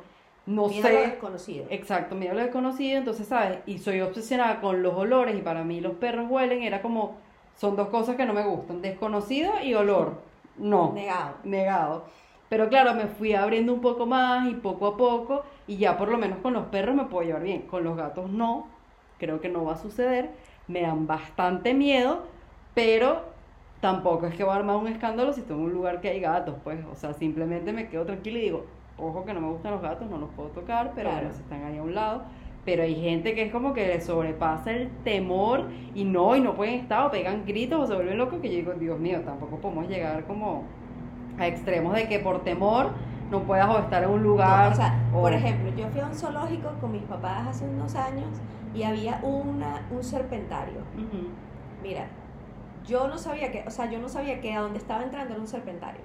no 0.46 0.68
miedo 0.68 0.88
a 0.88 0.92
lo 0.92 1.00
sé 1.00 1.02
desconocido. 1.02 1.66
Exacto, 1.68 2.16
miedo 2.16 2.32
a 2.32 2.34
lo 2.36 2.42
desconocido, 2.42 2.98
entonces, 2.98 3.28
¿sabes? 3.28 3.60
Y 3.66 3.78
soy 3.78 4.00
obsesionada 4.00 4.60
con 4.60 4.82
los 4.82 4.94
olores 4.94 5.36
y 5.38 5.42
para 5.42 5.64
mí 5.64 5.80
los 5.80 5.94
perros 5.94 6.26
huelen, 6.30 6.62
era 6.62 6.82
como, 6.82 7.18
son 7.56 7.76
dos 7.76 7.88
cosas 7.88 8.16
que 8.16 8.26
no 8.26 8.32
me 8.34 8.44
gustan, 8.44 8.82
desconocido 8.82 9.52
y 9.62 9.74
olor. 9.74 10.22
No, 10.56 10.92
Negado. 10.94 11.36
negado. 11.42 12.04
Pero 12.50 12.68
claro, 12.68 12.94
me 12.94 13.06
fui 13.06 13.32
abriendo 13.34 13.72
un 13.72 13.80
poco 13.80 14.06
más 14.06 14.48
y 14.48 14.54
poco 14.54 14.86
a 14.88 14.96
poco 14.96 15.44
y 15.66 15.78
ya 15.78 15.96
por 15.96 16.08
lo 16.10 16.18
menos 16.18 16.38
con 16.40 16.52
los 16.52 16.66
perros 16.66 16.94
me 16.96 17.04
puedo 17.06 17.24
llevar 17.26 17.42
bien, 17.44 17.62
con 17.62 17.84
los 17.84 17.96
gatos 17.96 18.28
no, 18.30 18.66
creo 19.18 19.40
que 19.40 19.48
no 19.48 19.64
va 19.64 19.74
a 19.74 19.76
suceder, 19.78 20.30
me 20.66 20.82
dan 20.82 21.06
bastante 21.06 21.72
miedo, 21.74 22.26
pero 22.74 23.24
tampoco 23.80 24.26
es 24.26 24.34
que 24.34 24.44
va 24.44 24.54
a 24.54 24.56
armar 24.58 24.76
un 24.76 24.88
escándalo 24.88 25.32
si 25.32 25.40
estoy 25.40 25.56
en 25.56 25.62
un 25.64 25.72
lugar 25.72 26.00
que 26.00 26.08
hay 26.10 26.20
gatos, 26.20 26.56
pues, 26.64 26.84
o 26.86 26.94
sea, 26.96 27.14
simplemente 27.14 27.72
me 27.72 27.88
quedo 27.88 28.04
tranquila 28.06 28.38
y 28.38 28.42
digo, 28.42 28.66
ojo 29.00 29.24
que 29.24 29.32
no 29.34 29.40
me 29.40 29.48
gustan 29.48 29.72
los 29.72 29.82
gatos, 29.82 30.08
no 30.10 30.18
los 30.18 30.30
puedo 30.30 30.48
tocar, 30.50 30.92
pero 30.94 31.10
Claro. 31.10 31.26
bueno, 31.26 31.34
si 31.36 31.42
están 31.42 31.64
ahí 31.64 31.78
a 31.78 31.82
un 31.82 31.94
lado. 31.94 32.22
Pero 32.64 32.82
hay 32.82 32.94
gente 32.94 33.34
que 33.34 33.42
es 33.44 33.52
como 33.52 33.72
que 33.72 33.86
le 33.86 34.00
sobrepasa 34.02 34.70
el 34.72 34.90
temor 35.02 35.64
y 35.94 36.04
no, 36.04 36.36
y 36.36 36.40
no 36.42 36.54
pueden 36.54 36.74
estar 36.74 37.06
o 37.06 37.10
pegan 37.10 37.44
gritos 37.46 37.80
o 37.80 37.86
se 37.86 37.94
vuelven 37.94 38.18
locos 38.18 38.38
que 38.40 38.50
yo 38.50 38.56
digo, 38.56 38.72
Dios 38.74 38.98
mío, 38.98 39.22
tampoco 39.24 39.56
podemos 39.56 39.88
llegar 39.88 40.24
como 40.26 40.64
a 41.38 41.46
extremos 41.46 41.94
de 41.94 42.06
que 42.06 42.18
por 42.18 42.44
temor 42.44 42.90
no 43.30 43.40
puedas 43.44 43.66
o 43.68 43.78
estar 43.78 44.02
en 44.04 44.10
un 44.10 44.22
lugar. 44.22 44.66
No, 44.66 44.72
o 44.72 44.74
sea, 44.76 45.00
o- 45.14 45.20
por 45.22 45.32
ejemplo, 45.32 45.70
yo 45.74 45.86
fui 45.88 46.00
a 46.00 46.06
un 46.06 46.14
zoológico 46.14 46.68
con 46.82 46.92
mis 46.92 47.02
papás 47.02 47.46
hace 47.48 47.64
unos 47.64 47.94
años 47.94 48.28
y 48.74 48.82
había 48.82 49.20
una, 49.22 49.86
un 49.90 50.02
serpentario. 50.04 50.80
Mira, 51.82 52.08
yo 52.86 53.08
no 53.08 53.16
sabía 53.16 53.50
que, 53.50 53.64
o 53.66 53.70
sea, 53.70 53.90
yo 53.90 53.98
no 54.00 54.08
sabía 54.08 54.40
que 54.40 54.52
a 54.52 54.60
donde 54.60 54.78
estaba 54.78 55.02
entrando 55.02 55.32
era 55.32 55.40
un 55.40 55.48
serpentario. 55.48 56.02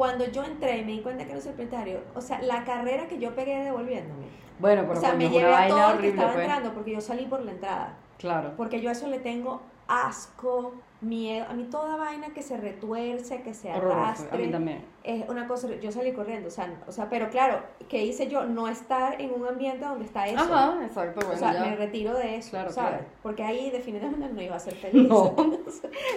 Cuando 0.00 0.24
yo 0.30 0.42
entré 0.44 0.78
y 0.78 0.84
me 0.86 0.92
di 0.92 1.00
cuenta 1.00 1.24
que 1.24 1.30
era 1.32 1.38
un 1.38 1.44
serpentario, 1.44 2.00
o 2.14 2.22
sea, 2.22 2.40
la 2.40 2.64
carrera 2.64 3.06
que 3.06 3.18
yo 3.18 3.34
pegué 3.34 3.64
devolviéndome. 3.64 4.28
Bueno, 4.58 4.82
O 4.84 4.88
pero 4.88 4.98
sea, 5.00 5.10
coño, 5.10 5.18
me 5.18 5.26
una 5.26 5.36
llevé 5.36 5.54
a 5.54 5.68
todo 5.68 5.90
el 5.92 5.98
que 6.00 6.08
estaba 6.08 6.32
pues. 6.32 6.44
entrando 6.46 6.72
porque 6.72 6.92
yo 6.92 7.00
salí 7.02 7.26
por 7.26 7.42
la 7.42 7.50
entrada. 7.50 7.96
Claro. 8.16 8.54
Porque 8.56 8.80
yo 8.80 8.88
a 8.88 8.92
eso 8.92 9.08
le 9.08 9.18
tengo 9.18 9.60
asco, 9.88 10.72
miedo. 11.02 11.44
A 11.50 11.52
mí 11.52 11.64
toda 11.64 11.96
vaina 11.96 12.28
que 12.32 12.42
se 12.42 12.56
retuerce, 12.56 13.42
que 13.42 13.52
se 13.52 13.70
Horroroso, 13.74 13.98
arrastre. 14.00 14.42
a 14.42 14.46
mí 14.46 14.50
también. 14.50 14.84
Es 15.04 15.28
una 15.28 15.46
cosa, 15.46 15.68
yo 15.82 15.92
salí 15.92 16.12
corriendo, 16.12 16.48
o 16.48 16.50
sea, 16.50 16.72
o 16.86 16.92
sea, 16.92 17.10
pero 17.10 17.28
claro, 17.28 17.62
¿qué 17.90 18.02
hice 18.04 18.26
yo? 18.28 18.44
No 18.44 18.68
estar 18.68 19.20
en 19.20 19.32
un 19.34 19.46
ambiente 19.46 19.84
donde 19.84 20.04
está 20.06 20.26
eso. 20.28 20.38
Ajá, 20.40 20.78
exacto, 20.82 21.20
O 21.20 21.24
bueno, 21.26 21.38
sea, 21.38 21.52
ya. 21.52 21.60
me 21.64 21.76
retiro 21.76 22.14
de 22.14 22.36
eso, 22.36 22.50
Claro, 22.50 22.70
¿sabes? 22.70 22.90
claro. 22.98 23.04
Porque 23.22 23.42
ahí 23.42 23.70
definitivamente 23.70 24.28
no 24.32 24.40
iba 24.40 24.56
a 24.56 24.60
ser 24.60 24.74
feliz. 24.76 25.08
No, 25.08 25.34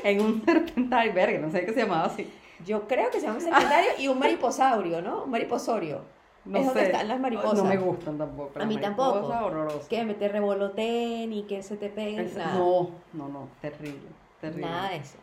en 0.04 0.22
un 0.22 0.42
serpentario, 0.46 1.14
verga, 1.14 1.40
no 1.40 1.52
sé 1.52 1.66
qué 1.66 1.74
se 1.74 1.82
llamaba 1.82 2.06
así. 2.06 2.32
Yo 2.66 2.88
creo 2.88 3.10
que 3.12 3.20
se 3.20 3.26
llama 3.28 3.38
un 3.40 3.44
serpentario 3.44 3.92
y 4.00 4.08
un 4.08 4.20
mariposaurio, 4.20 5.02
¿no? 5.02 5.24
Un 5.24 5.32
mariposorio. 5.32 6.02
No 6.46 6.58
es 6.58 6.64
sé. 6.66 6.70
donde 6.74 6.84
están 6.86 7.08
las 7.08 7.20
mariposas. 7.20 7.54
No 7.58 7.64
me 7.66 7.78
gustan 7.78 8.18
tampoco. 8.18 8.60
A 8.60 8.66
mí 8.66 8.78
tampoco. 8.78 9.20
horroroso. 9.28 9.88
Que 9.90 10.04
me 10.04 10.14
te 10.14 10.28
revoloteen 10.28 11.32
y 11.32 11.44
que 11.44 11.64
se 11.64 11.78
te 11.78 11.90
peguen. 11.90 12.26
Es- 12.26 12.36
nada. 12.36 12.56
No, 12.56 12.90
no, 13.14 13.30
no, 13.30 13.48
terrible, 13.62 14.10
terrible. 14.42 14.66
Nada 14.68 14.90
de 14.90 14.96
eso. 14.98 15.18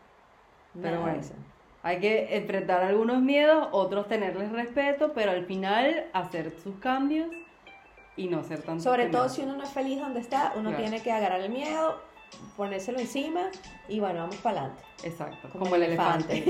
Pero 0.74 0.84
Nada 0.84 0.96
de 0.96 1.02
bueno, 1.02 1.20
eso. 1.20 1.34
hay 1.82 1.98
que 2.00 2.36
enfrentar 2.36 2.82
algunos 2.82 3.20
miedos, 3.20 3.68
otros 3.72 4.08
tenerles 4.08 4.50
respeto, 4.52 5.12
pero 5.14 5.32
al 5.32 5.44
final 5.44 6.06
hacer 6.14 6.52
sus 6.62 6.76
cambios 6.76 7.28
y 8.16 8.28
no 8.28 8.42
ser 8.44 8.62
tan 8.62 8.80
Sobre 8.80 9.06
todo 9.06 9.28
si 9.28 9.42
uno 9.42 9.56
no 9.56 9.64
es 9.64 9.70
feliz 9.70 10.00
donde 10.00 10.20
está, 10.20 10.52
uno 10.56 10.70
Claro. 10.70 10.84
tiene 10.84 11.02
que 11.02 11.10
agarrar 11.12 11.40
el 11.40 11.50
miedo, 11.50 11.96
ponérselo 12.56 12.98
encima 12.98 13.50
y 13.88 14.00
bueno, 14.00 14.20
vamos 14.20 14.36
para 14.36 14.60
adelante. 14.60 14.82
Exacto, 15.02 15.48
Como 15.50 15.64
como, 15.64 15.76
el 15.76 15.82
el 15.82 15.88
elefante. 15.88 16.44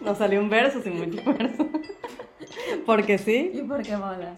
Nos 0.00 0.18
salió 0.18 0.40
un 0.40 0.50
verso 0.50 0.82
sin 0.82 0.98
mucho 0.98 1.22
verso. 1.24 1.68
Porque 2.86 3.18
sí. 3.18 3.52
¿Y 3.54 3.62
por 3.62 3.82
qué 3.82 3.96
mola? 3.96 4.34